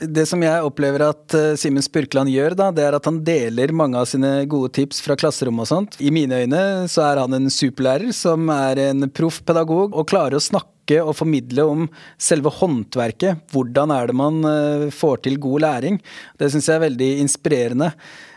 Det 0.00 0.22
som 0.30 0.40
jeg 0.40 0.64
opplever 0.64 1.02
at 1.10 1.34
eh, 1.36 1.58
Simen 1.60 1.84
Spurkland 1.84 2.32
gjør, 2.32 2.56
da, 2.56 2.70
det 2.72 2.86
er 2.86 2.96
at 2.96 3.04
han 3.04 3.18
deler 3.26 3.74
mange 3.76 4.00
av 4.00 4.08
sine 4.08 4.30
gode 4.48 4.70
tips 4.78 5.02
fra 5.04 5.16
klasserommet 5.20 5.66
og 5.66 5.68
sånt. 5.68 5.98
I 6.00 6.08
mine 6.14 6.38
øyne 6.40 6.62
så 6.88 7.04
er 7.04 7.20
han 7.20 7.36
en 7.36 7.52
superlærer 7.52 8.14
som 8.16 8.48
er 8.54 8.80
en 8.86 9.10
proff 9.12 9.42
pedagog 9.44 9.92
og 9.92 10.08
klarer 10.08 10.38
å 10.38 10.46
snakke 10.46 11.02
og 11.02 11.18
formidle 11.18 11.66
om 11.68 11.84
selve 12.16 12.48
håndverket. 12.56 13.44
Hvordan 13.52 13.92
er 13.92 14.08
det 14.08 14.16
man 14.16 14.40
eh, 14.48 14.86
får 14.88 15.26
til 15.26 15.36
god 15.42 15.66
læring? 15.66 16.00
Det 16.40 16.48
syns 16.54 16.70
jeg 16.72 16.80
er 16.80 16.86
veldig 16.86 17.10
inspirerende. 17.26 17.92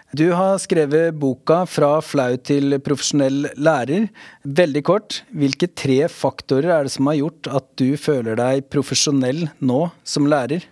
Du 0.10 0.32
har 0.34 0.58
skrevet 0.58 1.14
boka 1.14 1.68
'Fra 1.70 2.02
flau 2.02 2.34
til 2.42 2.80
profesjonell 2.82 3.46
lærer'. 3.54 4.10
Veldig 4.42 4.82
kort, 4.84 5.22
hvilke 5.30 5.70
tre 5.70 6.08
faktorer 6.10 6.72
er 6.74 6.84
det 6.88 6.94
som 6.96 7.06
har 7.06 7.20
gjort 7.20 7.50
at 7.54 7.68
du 7.78 7.94
føler 7.94 8.36
deg 8.36 8.66
profesjonell 8.74 9.52
nå 9.62 9.92
som 10.04 10.26
lærer? 10.26 10.66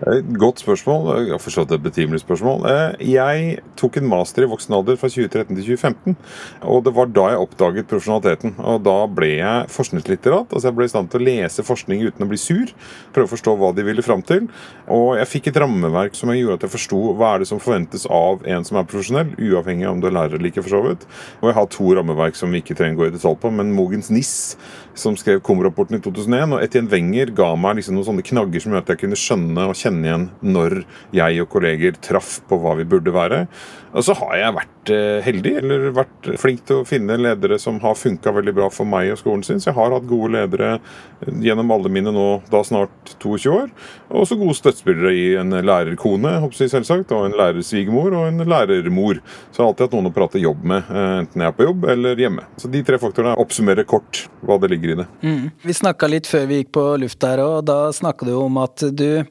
Et 0.00 0.24
godt 0.40 0.62
spørsmål. 0.62 1.10
Jeg 1.20 1.34
har 1.34 1.40
forstått 1.42 1.72
et 1.76 1.82
betimelig 1.84 2.22
spørsmål. 2.22 2.64
Eh, 2.64 3.10
jeg 3.12 3.58
tok 3.76 3.98
en 4.00 4.08
master 4.08 4.46
i 4.46 4.48
voksen 4.48 4.72
alder 4.72 4.96
fra 4.96 5.10
2013 5.12 5.52
til 5.52 5.76
2015. 5.76 6.16
og 6.62 6.84
Det 6.84 6.94
var 6.96 7.06
da 7.12 7.26
jeg 7.28 7.42
oppdaget 7.44 7.88
profesjonaliteten. 7.90 8.54
og 8.58 8.82
Da 8.82 9.06
ble 9.06 9.36
jeg 9.36 9.68
forskningslitterat. 9.68 10.48
altså 10.48 10.68
Jeg 10.68 10.74
ble 10.74 10.84
i 10.84 10.88
stand 10.88 11.10
til 11.10 11.20
å 11.20 11.24
lese 11.24 11.62
forskning 11.62 12.06
uten 12.08 12.24
å 12.24 12.28
bli 12.28 12.38
sur. 12.38 12.72
Prøve 13.12 13.28
å 13.28 13.34
forstå 13.36 13.58
hva 13.58 13.74
de 13.74 13.82
ville 13.82 14.02
fram 14.02 14.22
til. 14.22 14.48
Og 14.88 15.18
jeg 15.18 15.28
fikk 15.28 15.46
et 15.48 15.60
rammeverk 15.60 16.16
som 16.16 16.30
gjorde 16.30 16.54
at 16.54 16.62
jeg 16.62 16.70
forsto 16.70 17.14
hva 17.14 17.34
er 17.34 17.38
det 17.40 17.48
som 17.48 17.60
forventes 17.60 18.06
av 18.08 18.40
en 18.46 18.64
som 18.64 18.78
er 18.78 18.88
profesjonell, 18.88 19.36
uavhengig 19.36 19.86
av 19.86 19.92
om 19.92 20.00
du 20.00 20.06
er 20.08 20.16
lærer 20.16 20.34
eller 20.34 20.48
ikke. 20.48 20.62
for 20.62 20.70
så 20.70 20.88
vidt. 20.88 21.06
Og 21.42 21.50
jeg 21.50 21.54
har 21.54 21.66
to 21.66 21.94
rammeverk 21.94 22.34
som 22.34 22.50
vi 22.50 22.62
ikke 22.62 22.76
trenger 22.76 22.96
å 22.96 23.02
gå 23.02 23.06
i 23.08 23.16
detalj 23.18 23.38
på, 23.38 23.52
men 23.52 23.74
Mogens 23.74 24.10
Niss, 24.10 24.56
som 24.98 25.16
skrev 25.18 25.40
KOM-rapporten 25.44 25.98
i 25.98 26.02
2001, 26.04 26.56
og 26.56 26.64
Etienne 26.64 26.92
Wenger 26.92 27.32
ga 27.36 27.52
meg 27.58 27.78
liksom 27.78 27.96
noen 27.96 28.08
sånne 28.10 28.26
knagger 28.26 28.62
som 28.62 28.74
gjorde 28.74 28.86
at 28.86 28.92
jeg 28.94 29.02
kunne 29.04 29.18
skjønne 29.18 29.66
og 29.70 29.78
kjenne 29.78 30.08
igjen 30.08 30.28
når 30.44 30.82
jeg 31.16 31.42
og 31.44 31.50
kolleger 31.52 31.98
traff 32.04 32.38
på 32.48 32.60
hva 32.62 32.76
vi 32.80 32.88
burde 32.88 33.14
være. 33.14 33.44
Og 33.92 34.06
så 34.06 34.16
har 34.20 34.38
jeg 34.40 34.56
vært 34.60 34.71
eh, 34.90 35.20
heldig, 35.22 35.52
eller 35.60 35.90
vært 35.94 36.28
flink 36.40 36.64
til 36.66 36.80
å 36.80 36.86
finne 36.88 37.18
ledere 37.20 37.58
som 37.60 37.78
har 37.82 37.94
funka 37.98 38.32
veldig 38.34 38.54
bra 38.56 38.68
for 38.72 38.88
meg 38.88 39.12
og 39.12 39.20
skolen 39.20 39.44
sin. 39.46 39.60
Så 39.62 39.70
jeg 39.70 39.76
har 39.76 39.94
hatt 39.94 40.08
gode 40.10 40.32
ledere 40.34 40.74
eh, 40.78 41.30
gjennom 41.46 41.70
alle 41.74 41.92
mine 41.92 42.14
nå 42.14 42.26
da 42.50 42.62
snart 42.66 43.14
22 43.18 43.52
år. 43.54 43.70
Og 44.10 44.24
også 44.24 44.38
gode 44.40 44.58
støttespillere 44.58 45.14
i 45.14 45.26
en 45.40 45.54
lærerkone, 45.54 46.34
håper 46.42 46.64
jeg 46.64 46.74
selvsagt, 46.74 47.14
og 47.14 47.28
en 47.28 47.38
lærersvigermor 47.38 48.18
og 48.18 48.28
en 48.30 48.46
lærermor. 48.48 49.22
Så 49.50 49.60
jeg 49.60 49.64
har 49.64 49.72
alltid 49.72 49.86
hatt 49.86 49.96
noen 49.98 50.12
å 50.12 50.14
prate 50.18 50.42
jobb 50.42 50.64
med, 50.74 50.92
eh, 50.92 51.16
enten 51.22 51.46
jeg 51.46 51.52
er 51.52 51.58
på 51.58 51.68
jobb 51.68 51.90
eller 51.96 52.24
hjemme. 52.26 52.46
Så 52.56 52.70
de 52.72 52.84
tre 52.86 53.00
faktorene 53.02 53.36
oppsummerer 53.42 53.88
kort 53.88 54.26
hva 54.42 54.60
det 54.62 54.72
ligger 54.74 54.94
i 54.94 55.00
det. 55.02 55.10
Mm. 55.22 55.50
Vi 55.62 55.80
snakka 55.82 56.10
litt 56.10 56.30
før 56.30 56.48
vi 56.50 56.62
gikk 56.62 56.72
på 56.74 56.86
luft 57.02 57.22
her, 57.22 57.42
og 57.44 57.66
da 57.68 57.84
snakka 57.94 58.26
du 58.28 58.34
om 58.38 58.58
at 58.62 58.82
du 58.92 59.22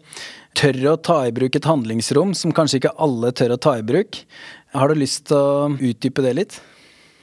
tør 0.58 0.80
å 0.92 0.96
ta 1.00 1.22
i 1.28 1.34
bruk 1.36 1.56
et 1.56 1.68
handlingsrom 1.68 2.34
som 2.38 2.54
kanskje 2.56 2.82
ikke 2.82 2.96
alle 3.02 3.32
tør 3.36 3.56
å 3.56 3.62
ta 3.62 3.78
i 3.80 3.86
bruk. 3.86 4.20
Har 4.72 4.88
du 4.88 4.96
lyst 4.96 5.26
til 5.28 5.36
å 5.36 5.72
utdype 5.76 6.24
det 6.24 6.32
litt? 6.38 6.54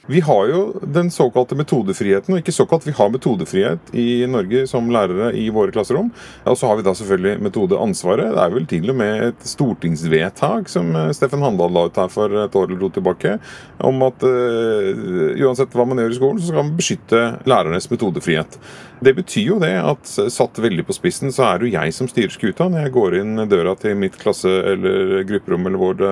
Vi 0.09 0.21
har 0.25 0.47
jo 0.49 0.61
den 0.81 1.11
såkalte 1.13 1.53
metodefriheten, 1.53 2.33
og 2.33 2.41
ikke 2.41 2.53
såkalt, 2.55 2.87
vi 2.87 2.95
har 2.97 3.11
metodefrihet 3.13 3.91
i 3.93 4.25
Norge 4.25 4.63
som 4.65 4.87
lærere 4.89 5.27
i 5.37 5.43
våre 5.53 5.69
klasserom. 5.69 6.09
Og 6.49 6.57
så 6.57 6.65
har 6.65 6.79
vi 6.79 6.85
da 6.87 6.95
selvfølgelig 6.97 7.43
metodeansvaret. 7.45 8.31
Det 8.33 8.41
er 8.41 8.55
vel 8.55 8.65
til 8.71 8.89
og 8.89 8.97
med 8.97 9.27
et 9.27 9.45
stortingsvedtak 9.45 10.71
som 10.73 10.89
eh, 10.97 11.11
Steffen 11.13 11.45
Handal 11.45 11.75
la 11.75 11.85
ut 11.85 12.01
her 12.01 12.09
for 12.09 12.33
et 12.41 12.57
år 12.57 12.71
eller 12.71 12.81
to 12.87 12.89
tilbake, 12.97 13.35
om 13.85 14.01
at 14.03 14.25
uh, 14.25 14.89
uansett 15.45 15.75
hva 15.77 15.85
man 15.87 16.01
gjør 16.01 16.11
i 16.11 16.17
skolen, 16.17 16.39
så 16.41 16.49
skal 16.49 16.65
man 16.65 16.77
beskytte 16.79 17.21
lærernes 17.47 17.87
metodefrihet. 17.91 18.57
Det 18.99 19.13
betyr 19.15 19.45
jo 19.53 19.59
det 19.61 19.71
at 19.77 20.09
satt 20.33 20.59
veldig 20.59 20.83
på 20.89 20.95
spissen, 20.97 21.31
så 21.31 21.45
er 21.47 21.59
det 21.59 21.69
jo 21.69 21.75
jeg 21.77 21.93
som 21.95 22.09
styrer 22.11 22.33
skuta 22.33 22.67
når 22.67 22.87
jeg 22.87 22.95
går 22.97 23.15
inn 23.21 23.45
døra 23.47 23.75
til 23.79 23.95
mitt 23.99 24.17
klasse- 24.19 24.57
eller 24.73 25.21
grupperom 25.29 25.69
eller 25.69 25.79
hvor 25.79 25.95
det, 25.95 26.09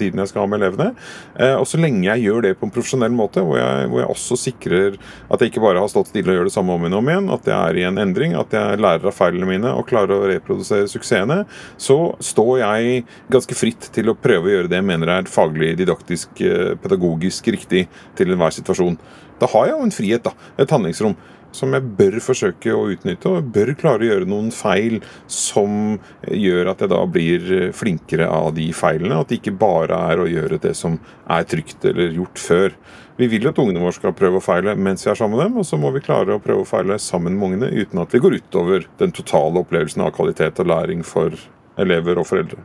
tiden 0.00 0.20
jeg 0.20 0.32
skal 0.32 0.44
ha 0.44 0.50
med 0.50 0.60
elevene. 0.60 0.90
Uh, 1.38 1.54
og 1.62 1.66
så 1.70 1.80
lenge 1.80 2.04
jeg 2.10 2.26
gjør 2.26 2.44
det 2.44 2.56
på 2.58 2.68
en 2.68 2.74
profesjonell 2.74 3.14
måte, 3.14 3.27
hvor 3.36 3.58
jeg, 3.58 3.88
hvor 3.92 4.00
jeg 4.00 4.10
også 4.14 4.38
sikrer 4.40 4.96
at 5.28 5.40
jeg 5.40 5.52
ikke 5.52 5.62
bare 5.64 5.82
har 5.82 5.90
stått 5.92 6.10
stille 6.12 6.32
og 6.32 6.38
gjør 6.38 6.48
det 6.48 6.54
samme 6.54 6.74
om 6.74 6.86
igjen 6.86 6.96
og 6.96 7.02
om 7.02 7.12
igjen, 7.12 7.30
at 7.34 7.50
jeg 7.50 7.58
er 7.58 7.78
i 7.78 7.86
en 7.88 8.02
endring, 8.02 8.36
at 8.38 8.54
jeg 8.56 8.80
lærer 8.80 9.10
av 9.10 9.16
feilene 9.16 9.48
mine 9.48 9.72
og 9.76 9.86
klarer 9.90 10.16
å 10.16 10.28
reprodusere 10.30 10.88
suksessene, 10.90 11.42
så 11.76 11.98
står 12.24 12.52
jeg 12.62 13.06
ganske 13.32 13.58
fritt 13.58 13.90
til 13.94 14.12
å 14.12 14.16
prøve 14.18 14.48
å 14.48 14.54
gjøre 14.56 14.72
det 14.72 14.80
jeg 14.80 14.88
mener 14.88 15.14
er 15.18 15.32
faglig, 15.32 15.74
didaktisk, 15.80 16.40
eh, 16.40 16.74
pedagogisk 16.80 17.52
riktig 17.54 17.86
til 18.18 18.32
enhver 18.32 18.54
situasjon. 18.56 18.98
Da 19.38 19.46
har 19.52 19.68
jeg 19.68 19.76
jo 19.76 19.84
en 19.86 19.94
frihet, 19.94 20.24
da. 20.24 20.32
Et 20.58 20.70
handlingsrom 20.70 21.14
som 21.54 21.72
jeg 21.74 21.86
bør 21.98 22.18
forsøke 22.22 22.74
å 22.74 22.86
utnytte, 22.92 23.30
og 23.30 23.50
bør 23.54 23.72
klare 23.78 24.04
å 24.04 24.10
gjøre 24.10 24.28
noen 24.28 24.50
feil 24.54 25.00
som 25.30 25.98
gjør 26.28 26.72
at 26.72 26.84
jeg 26.84 26.92
da 26.92 27.00
blir 27.08 27.50
flinkere 27.76 28.28
av 28.30 28.52
de 28.58 28.68
feilene. 28.76 29.20
At 29.20 29.32
det 29.32 29.40
ikke 29.40 29.56
bare 29.58 29.98
er 30.12 30.22
å 30.22 30.28
gjøre 30.30 30.60
det 30.62 30.74
som 30.78 30.98
er 31.28 31.46
trygt 31.48 31.86
eller 31.88 32.16
gjort 32.16 32.42
før. 32.42 32.76
Vi 33.18 33.26
vil 33.26 33.48
at 33.50 33.58
ungene 33.58 33.82
våre 33.82 33.96
skal 33.96 34.14
prøve 34.14 34.38
å 34.38 34.44
feile 34.44 34.76
mens 34.78 35.02
vi 35.02 35.10
er 35.10 35.18
sammen 35.18 35.40
med 35.40 35.48
dem, 35.48 35.56
og 35.58 35.66
så 35.66 35.78
må 35.80 35.90
vi 35.94 36.04
klare 36.04 36.36
å 36.36 36.42
prøve 36.42 36.62
å 36.62 36.68
feile 36.68 37.00
sammen 37.02 37.34
med 37.38 37.48
ungene 37.48 37.72
uten 37.74 38.04
at 38.04 38.14
vi 38.14 38.20
går 38.22 38.38
utover 38.38 38.86
den 39.00 39.14
totale 39.16 39.64
opplevelsen 39.64 40.04
av 40.06 40.12
kvalitet 40.14 40.60
og 40.62 40.70
læring 40.70 41.02
for 41.06 41.34
elever 41.78 42.20
og 42.20 42.28
foreldre. 42.28 42.62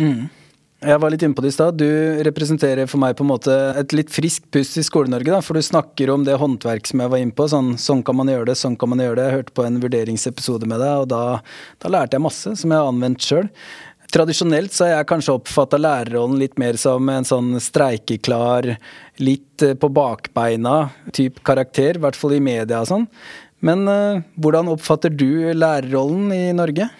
Mm. 0.00 0.30
Jeg 0.84 1.00
var 1.00 1.12
litt 1.12 1.22
inne 1.24 1.32
på 1.32 1.40
det 1.40 1.48
i 1.48 1.54
stad. 1.56 1.78
Du 1.80 1.88
representerer 2.26 2.88
for 2.90 3.00
meg 3.00 3.14
på 3.16 3.24
en 3.24 3.30
måte 3.30 3.54
et 3.80 3.94
litt 3.96 4.10
friskt 4.12 4.50
pust 4.52 4.76
i 4.76 4.84
Skole-Norge. 4.84 5.32
da, 5.32 5.40
For 5.40 5.56
du 5.56 5.64
snakker 5.64 6.10
om 6.12 6.26
det 6.26 6.36
håndverk 6.40 6.86
som 6.90 7.00
jeg 7.00 7.12
var 7.12 7.22
inne 7.22 7.32
på. 7.32 7.46
Sånn, 7.48 7.78
sånn 7.80 8.02
kan 8.04 8.18
man 8.18 8.28
gjøre 8.28 8.50
det, 8.50 8.58
sånn 8.60 8.76
kan 8.76 8.92
man 8.92 9.00
gjøre 9.00 9.16
det. 9.16 9.24
Jeg 9.24 9.36
hørte 9.38 9.56
på 9.56 9.64
en 9.64 9.80
vurderingsepisode 9.80 10.68
med 10.68 10.82
deg, 10.84 11.06
og 11.06 11.08
da, 11.08 11.22
da 11.80 11.92
lærte 11.94 12.18
jeg 12.18 12.26
masse 12.26 12.52
som 12.60 12.74
jeg 12.74 12.82
har 12.82 12.90
anvendt 12.92 13.24
sjøl. 13.24 13.48
Tradisjonelt 14.12 14.76
så 14.76 14.84
har 14.84 14.92
jeg 14.98 15.08
kanskje 15.10 15.38
oppfatta 15.38 15.80
lærerrollen 15.80 16.36
litt 16.38 16.60
mer 16.60 16.76
som 16.78 17.08
en 17.10 17.24
sånn 17.26 17.56
streikeklar, 17.64 18.74
litt 19.24 19.64
eh, 19.64 19.72
på 19.74 19.88
bakbeina 19.90 20.90
type 21.16 21.42
karakter, 21.48 21.96
i 21.96 22.04
hvert 22.04 22.18
fall 22.20 22.36
i 22.36 22.44
media 22.44 22.84
og 22.84 22.92
sånn. 22.92 23.08
Men 23.64 23.88
uh, 23.88 24.20
hvordan 24.36 24.68
oppfatter 24.68 25.08
du 25.08 25.48
lærerrollen 25.56 26.28
i 26.36 26.44
Norge? 26.54 26.90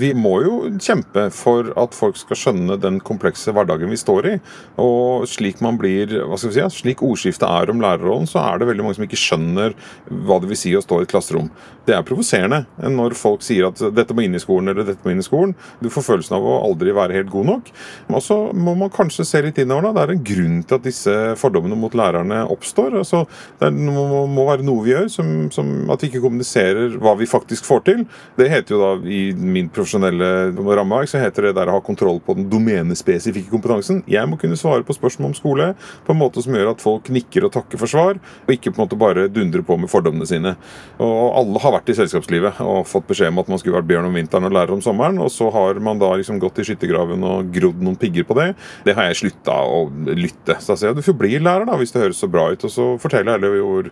Vi 0.00 0.10
må 0.16 0.32
jo 0.44 0.54
kjempe 0.80 1.26
for 1.34 1.72
at 1.80 1.96
folk 1.96 2.16
skal 2.20 2.38
skjønne 2.38 2.78
den 2.80 3.00
komplekse 3.04 3.52
hverdagen 3.54 3.90
vi 3.92 3.98
står 4.00 4.28
i. 4.30 4.34
Og 4.80 5.26
slik 5.28 5.60
man 5.64 5.76
blir, 5.80 6.14
hva 6.24 6.38
skal 6.40 6.52
vi 6.52 6.56
si, 6.56 6.80
slik 6.80 7.02
ordskiftet 7.04 7.44
er 7.48 7.72
om 7.72 7.82
lærerrollen, 7.82 8.28
så 8.30 8.40
er 8.42 8.60
det 8.60 8.70
veldig 8.70 8.86
mange 8.86 8.98
som 8.98 9.04
ikke 9.04 9.20
skjønner 9.20 9.76
hva 10.08 10.40
det 10.40 10.50
vil 10.52 10.60
si 10.60 10.72
å 10.76 10.82
stå 10.84 11.00
i 11.00 11.06
et 11.06 11.12
klasserom. 11.12 11.50
Det 11.88 11.96
er 11.96 12.06
provoserende 12.06 12.62
når 12.92 13.16
folk 13.18 13.44
sier 13.44 13.68
at 13.68 13.82
dette 13.96 14.16
må 14.16 14.24
inn 14.24 14.38
i 14.38 14.42
skolen 14.42 14.72
eller 14.72 14.86
dette 14.86 15.04
må 15.04 15.12
inn 15.12 15.22
i 15.22 15.26
skolen. 15.26 15.54
Du 15.82 15.90
får 15.92 16.06
følelsen 16.06 16.38
av 16.38 16.46
å 16.46 16.56
aldri 16.68 16.94
være 16.96 17.18
helt 17.18 17.32
god 17.32 17.50
nok. 17.50 17.70
Og 18.14 18.24
så 18.24 18.38
må 18.56 18.76
man 18.78 18.92
kanskje 18.94 19.26
se 19.28 19.42
litt 19.44 19.60
innover. 19.60 19.90
da. 19.90 19.92
Det 20.00 20.06
er 20.06 20.14
en 20.16 20.26
grunn 20.30 20.58
til 20.64 20.78
at 20.78 20.86
disse 20.86 21.16
fordommene 21.40 21.78
mot 21.78 21.96
lærerne 21.96 22.42
oppstår. 22.52 22.96
Altså, 23.02 23.24
det 23.60 23.72
må, 23.76 24.24
må, 24.30 24.46
være 24.48 24.66
noe 24.66 24.84
vi 24.86 24.94
gjør, 24.94 25.10
som, 25.12 25.34
som 25.52 25.90
at 25.92 26.02
vi 26.02 26.12
ikke 26.12 26.24
kommuniserer 26.24 26.96
hva 27.02 27.16
vi 27.18 27.28
faktisk 27.30 27.68
får 27.68 27.84
til. 27.90 28.04
Det 28.38 28.48
heter 28.52 28.76
jo 28.76 28.82
da 28.82 28.92
i 29.10 29.22
min 29.34 29.68
profesjon 29.68 29.89
profesjonelle 29.90 30.76
rammeverk, 30.76 31.08
så 31.10 31.20
heter 31.20 31.48
det 31.48 31.56
der 31.58 31.70
å 31.70 31.76
ha 31.78 31.82
kontroll 31.82 32.20
på 32.22 32.36
den 32.38 32.48
domenespesifikke 32.50 33.50
kompetansen. 33.50 34.02
Jeg 34.10 34.28
må 34.28 34.38
kunne 34.38 34.58
svare 34.58 34.84
på 34.86 34.94
spørsmål 34.94 35.30
om 35.30 35.36
skole 35.36 35.68
på 36.06 36.14
en 36.14 36.20
måte 36.20 36.42
som 36.44 36.54
gjør 36.54 36.72
at 36.74 36.82
folk 36.82 37.10
nikker 37.10 37.46
og 37.46 37.54
takker 37.54 37.80
for 37.80 37.90
svar, 37.90 38.20
og 38.46 38.52
ikke 38.52 38.70
på 38.70 38.78
en 38.78 38.84
måte 38.84 38.98
bare 39.00 39.28
dundrer 39.32 39.64
på 39.66 39.76
med 39.80 39.90
fordommene 39.90 40.28
sine. 40.28 40.54
Og 41.02 41.38
Alle 41.40 41.62
har 41.62 41.74
vært 41.74 41.90
i 41.90 41.96
selskapslivet 41.98 42.60
og 42.62 42.86
fått 42.88 43.08
beskjed 43.08 43.32
om 43.32 43.42
at 43.42 43.50
man 43.50 43.60
skulle 43.60 43.78
vært 43.78 43.88
bjørn 43.90 44.10
om 44.10 44.18
vinteren 44.18 44.48
og 44.48 44.54
lærer 44.54 44.74
om 44.76 44.84
sommeren, 44.84 45.20
og 45.22 45.30
så 45.34 45.50
har 45.54 45.80
man 45.82 46.00
da 46.00 46.12
liksom 46.18 46.40
gått 46.42 46.60
i 46.62 46.68
skyttergraven 46.68 47.24
og 47.26 47.50
grodd 47.54 47.82
noen 47.82 47.98
pigger 48.00 48.26
på 48.28 48.36
det. 48.38 48.50
Det 48.86 48.94
har 48.96 49.10
jeg 49.10 49.22
slutta 49.24 49.56
å 49.66 49.82
lytte. 50.14 50.58
Så 50.60 50.74
jeg 50.74 50.84
sier 50.84 50.96
du 50.96 51.04
får 51.04 51.18
bli 51.18 51.38
lærer 51.40 51.66
da, 51.68 51.78
hvis 51.80 51.94
det 51.94 52.04
høres 52.04 52.20
så 52.20 52.30
bra 52.30 52.50
ut, 52.52 52.66
og 52.66 52.74
så 52.74 52.90
forteller 53.00 53.34
jeg 53.34 53.40
heller 53.40 53.66
hvor 53.66 53.90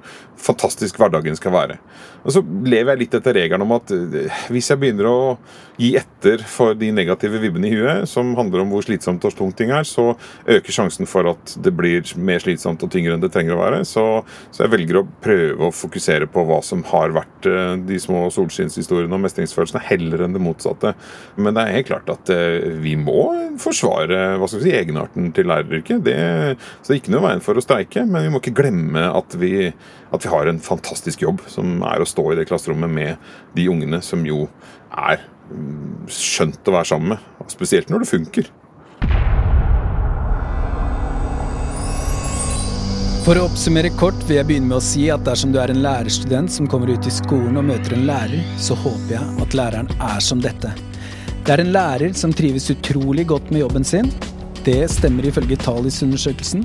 fantastisk 0.49 0.99
hverdagen 1.01 1.39
skal 1.39 1.55
være. 1.55 1.79
Og 2.25 2.35
så 2.35 2.43
lever 2.43 2.93
jeg 2.93 3.03
litt 3.05 3.17
etter 3.19 3.37
regelen 3.39 3.65
om 3.65 3.77
at 3.79 3.93
eh, 3.95 4.43
hvis 4.53 4.69
jeg 4.73 4.81
begynner 4.81 5.09
å 5.09 5.19
gi 5.79 5.93
etter 5.99 6.43
for 6.51 6.75
de 6.79 6.91
negative 6.95 7.39
vibbene 7.39 7.69
i 7.71 7.77
huet, 7.79 8.09
som 8.11 8.33
handler 8.39 8.65
om 8.65 8.73
hvor 8.73 8.83
slitsomt 8.83 9.25
og 9.29 9.35
tungt 9.39 9.59
ting 9.61 9.71
er, 9.75 9.87
så 9.87 10.11
øker 10.51 10.75
sjansen 10.75 11.07
for 11.07 11.29
at 11.31 11.55
det 11.63 11.73
blir 11.79 12.03
mer 12.19 12.43
slitsomt 12.43 12.83
og 12.83 12.91
tyngre 12.93 13.15
enn 13.15 13.23
det 13.23 13.31
trenger 13.35 13.55
å 13.55 13.61
være. 13.61 13.85
Så, 13.87 14.05
så 14.51 14.65
jeg 14.65 14.73
velger 14.75 15.01
å 15.01 15.07
prøve 15.23 15.69
å 15.69 15.75
fokusere 15.75 16.27
på 16.35 16.45
hva 16.49 16.59
som 16.67 16.83
har 16.91 17.15
vært 17.15 17.47
eh, 17.49 17.77
de 17.89 18.01
små 18.03 18.25
solskinnshistoriene 18.35 19.15
og 19.15 19.23
mestringsfølelsene, 19.29 19.85
heller 19.87 20.27
enn 20.27 20.35
det 20.35 20.43
motsatte. 20.43 20.95
Men 21.39 21.55
det 21.55 21.65
er 21.65 21.79
helt 21.79 21.93
klart 21.93 22.13
at 22.13 22.35
eh, 22.35 22.75
vi 22.83 22.97
må 22.99 23.29
forsvare 23.63 24.35
hva 24.39 24.51
skal 24.51 24.65
vi 24.65 24.69
si, 24.69 24.75
egenarten 24.81 25.31
til 25.37 25.49
læreryrket. 25.51 26.03
Det, 26.07 26.19
så 26.83 26.91
det 26.91 26.97
er 26.97 27.03
ikke 27.05 27.15
noe 27.15 27.27
veien 27.29 27.45
for 27.45 27.59
å 27.59 27.65
streike, 27.65 28.03
men 28.09 28.27
vi 28.27 28.35
må 28.35 28.43
ikke 28.43 28.57
glemme 28.59 29.07
at 29.15 29.39
vi, 29.39 29.71
at 30.11 30.27
vi 30.27 30.35
har 30.35 30.51
en 30.51 30.63
fantastisk 30.63 31.23
jobb, 31.23 31.47
som 31.51 31.79
er 31.87 32.03
å 32.03 32.09
stå 32.09 32.33
i 32.33 32.39
det 32.41 32.51
klasserommet 32.51 32.91
med 32.99 33.35
de 33.55 33.71
ungene 33.71 34.03
som 34.05 34.27
jo 34.27 34.49
er 34.89 35.23
skjønt 36.13 36.69
å 36.69 36.75
være 36.79 36.91
sammen 36.93 37.15
med. 37.15 37.29
Spesielt 37.49 37.93
når 37.93 38.05
det 38.05 38.11
funker. 38.11 38.51
For 43.29 43.37
å 43.37 43.45
oppsummere 43.45 43.91
kort 44.01 44.23
vil 44.25 44.39
jeg 44.39 44.49
begynne 44.49 44.71
med 44.71 44.79
å 44.79 44.85
si 44.85 45.03
at 45.13 45.25
dersom 45.27 45.51
du 45.53 45.59
er 45.61 45.69
en 45.69 45.83
lærerstudent 45.85 46.49
som 46.53 46.69
kommer 46.71 46.95
ut 46.95 47.09
i 47.09 47.13
skolen 47.13 47.61
og 47.61 47.67
møter 47.69 47.93
en 47.93 48.07
lærer, 48.09 48.45
så 48.57 48.77
håper 48.79 49.19
jeg 49.19 49.35
at 49.45 49.57
læreren 49.59 49.91
er 50.01 50.23
som 50.25 50.41
dette. 50.41 50.71
Det 51.45 51.53
er 51.53 51.61
en 51.61 51.75
lærer 51.75 52.17
som 52.17 52.33
trives 52.33 52.71
utrolig 52.73 53.27
godt 53.29 53.51
med 53.53 53.67
jobben 53.67 53.85
sin. 53.85 54.09
Det 54.65 54.81
stemmer 54.93 55.29
ifølge 55.29 55.61
TALIS-undersøkelsen. 55.61 56.65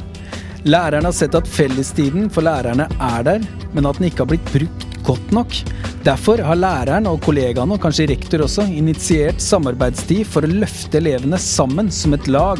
Læreren 0.63 1.03
har 1.03 1.15
sett 1.15 1.35
at 1.35 1.47
fellestiden 1.51 2.31
for 2.31 2.47
lærerne 2.47 2.87
er 3.11 3.27
der, 3.27 3.43
men 3.75 3.87
at 3.89 3.99
den 3.99 4.07
ikke 4.07 4.23
har 4.23 4.31
blitt 4.31 4.51
brukt 4.55 4.87
godt 5.03 5.35
nok. 5.35 5.59
Derfor 6.03 6.41
har 6.43 6.57
læreren 6.59 7.05
og 7.07 7.21
kollegaene, 7.23 7.77
og 7.77 7.79
kanskje 7.79 8.09
rektor 8.09 8.41
også, 8.43 8.65
initiert 8.75 9.39
samarbeidstid 9.39 10.25
for 10.27 10.43
å 10.43 10.51
løfte 10.51 10.99
elevene 10.99 11.39
sammen 11.39 11.87
som 11.95 12.15
et 12.17 12.27
lag. 12.27 12.59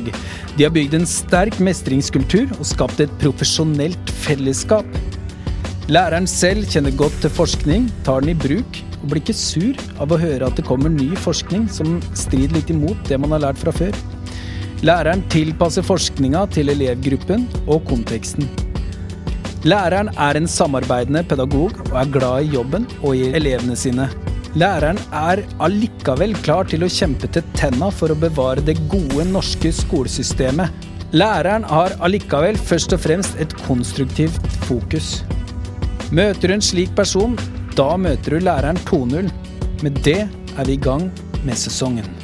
De 0.56 0.64
har 0.64 0.72
bygd 0.72 0.96
en 0.96 1.10
sterk 1.10 1.60
mestringskultur 1.60 2.54
og 2.56 2.64
skapt 2.70 3.04
et 3.04 3.12
profesjonelt 3.20 4.16
fellesskap. 4.24 4.88
Læreren 5.92 6.30
selv 6.30 6.72
kjenner 6.72 6.96
godt 6.96 7.20
til 7.20 7.36
forskning, 7.36 7.92
tar 8.08 8.24
den 8.24 8.32
i 8.32 8.40
bruk, 8.46 8.80
og 9.02 9.10
blir 9.12 9.20
ikke 9.26 9.36
sur 9.36 9.76
av 10.00 10.16
å 10.16 10.24
høre 10.24 10.48
at 10.48 10.56
det 10.56 10.64
kommer 10.70 10.94
ny 10.94 11.12
forskning 11.20 11.68
som 11.68 11.98
strider 12.16 12.56
litt 12.56 12.72
imot 12.72 13.10
det 13.12 13.20
man 13.20 13.36
har 13.36 13.50
lært 13.50 13.60
fra 13.60 13.76
før. 13.76 14.04
Læreren 14.88 15.28
tilpasser 15.32 15.84
forskninga 15.84 16.48
til 16.56 16.72
elevgruppen 16.72 17.50
og 17.68 17.84
konteksten. 17.92 18.48
Læreren 19.64 20.10
er 20.20 20.36
en 20.36 20.48
samarbeidende 20.48 21.22
pedagog 21.24 21.78
og 21.86 21.94
er 22.02 22.10
glad 22.12 22.44
i 22.44 22.50
jobben 22.52 22.84
og 23.00 23.16
i 23.16 23.30
elevene 23.38 23.78
sine. 23.80 24.10
Læreren 24.60 24.98
er 25.16 25.40
allikevel 25.64 26.36
klar 26.44 26.68
til 26.68 26.84
å 26.84 26.90
kjempe 26.92 27.30
til 27.32 27.46
tenna 27.56 27.88
for 27.88 28.12
å 28.12 28.18
bevare 28.20 28.62
det 28.68 28.76
gode 28.92 29.24
norske 29.30 29.72
skolesystemet. 29.72 30.68
Læreren 31.16 31.64
har 31.70 31.96
allikevel 32.04 32.60
først 32.60 32.98
og 32.98 33.06
fremst 33.06 33.40
et 33.40 33.56
konstruktivt 33.64 34.52
fokus. 34.68 35.22
Møter 36.12 36.52
du 36.52 36.58
en 36.58 36.68
slik 36.68 36.92
person, 37.00 37.40
da 37.80 37.96
møter 37.96 38.36
du 38.36 38.44
læreren 38.44 38.84
2.0. 38.92 39.32
Med 39.86 40.04
det 40.04 40.20
er 40.28 40.68
vi 40.68 40.76
i 40.76 40.84
gang 40.90 41.08
med 41.48 41.56
sesongen. 41.56 42.23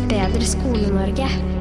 Bedre 0.00 0.44
Skole-Norge. 0.44 1.55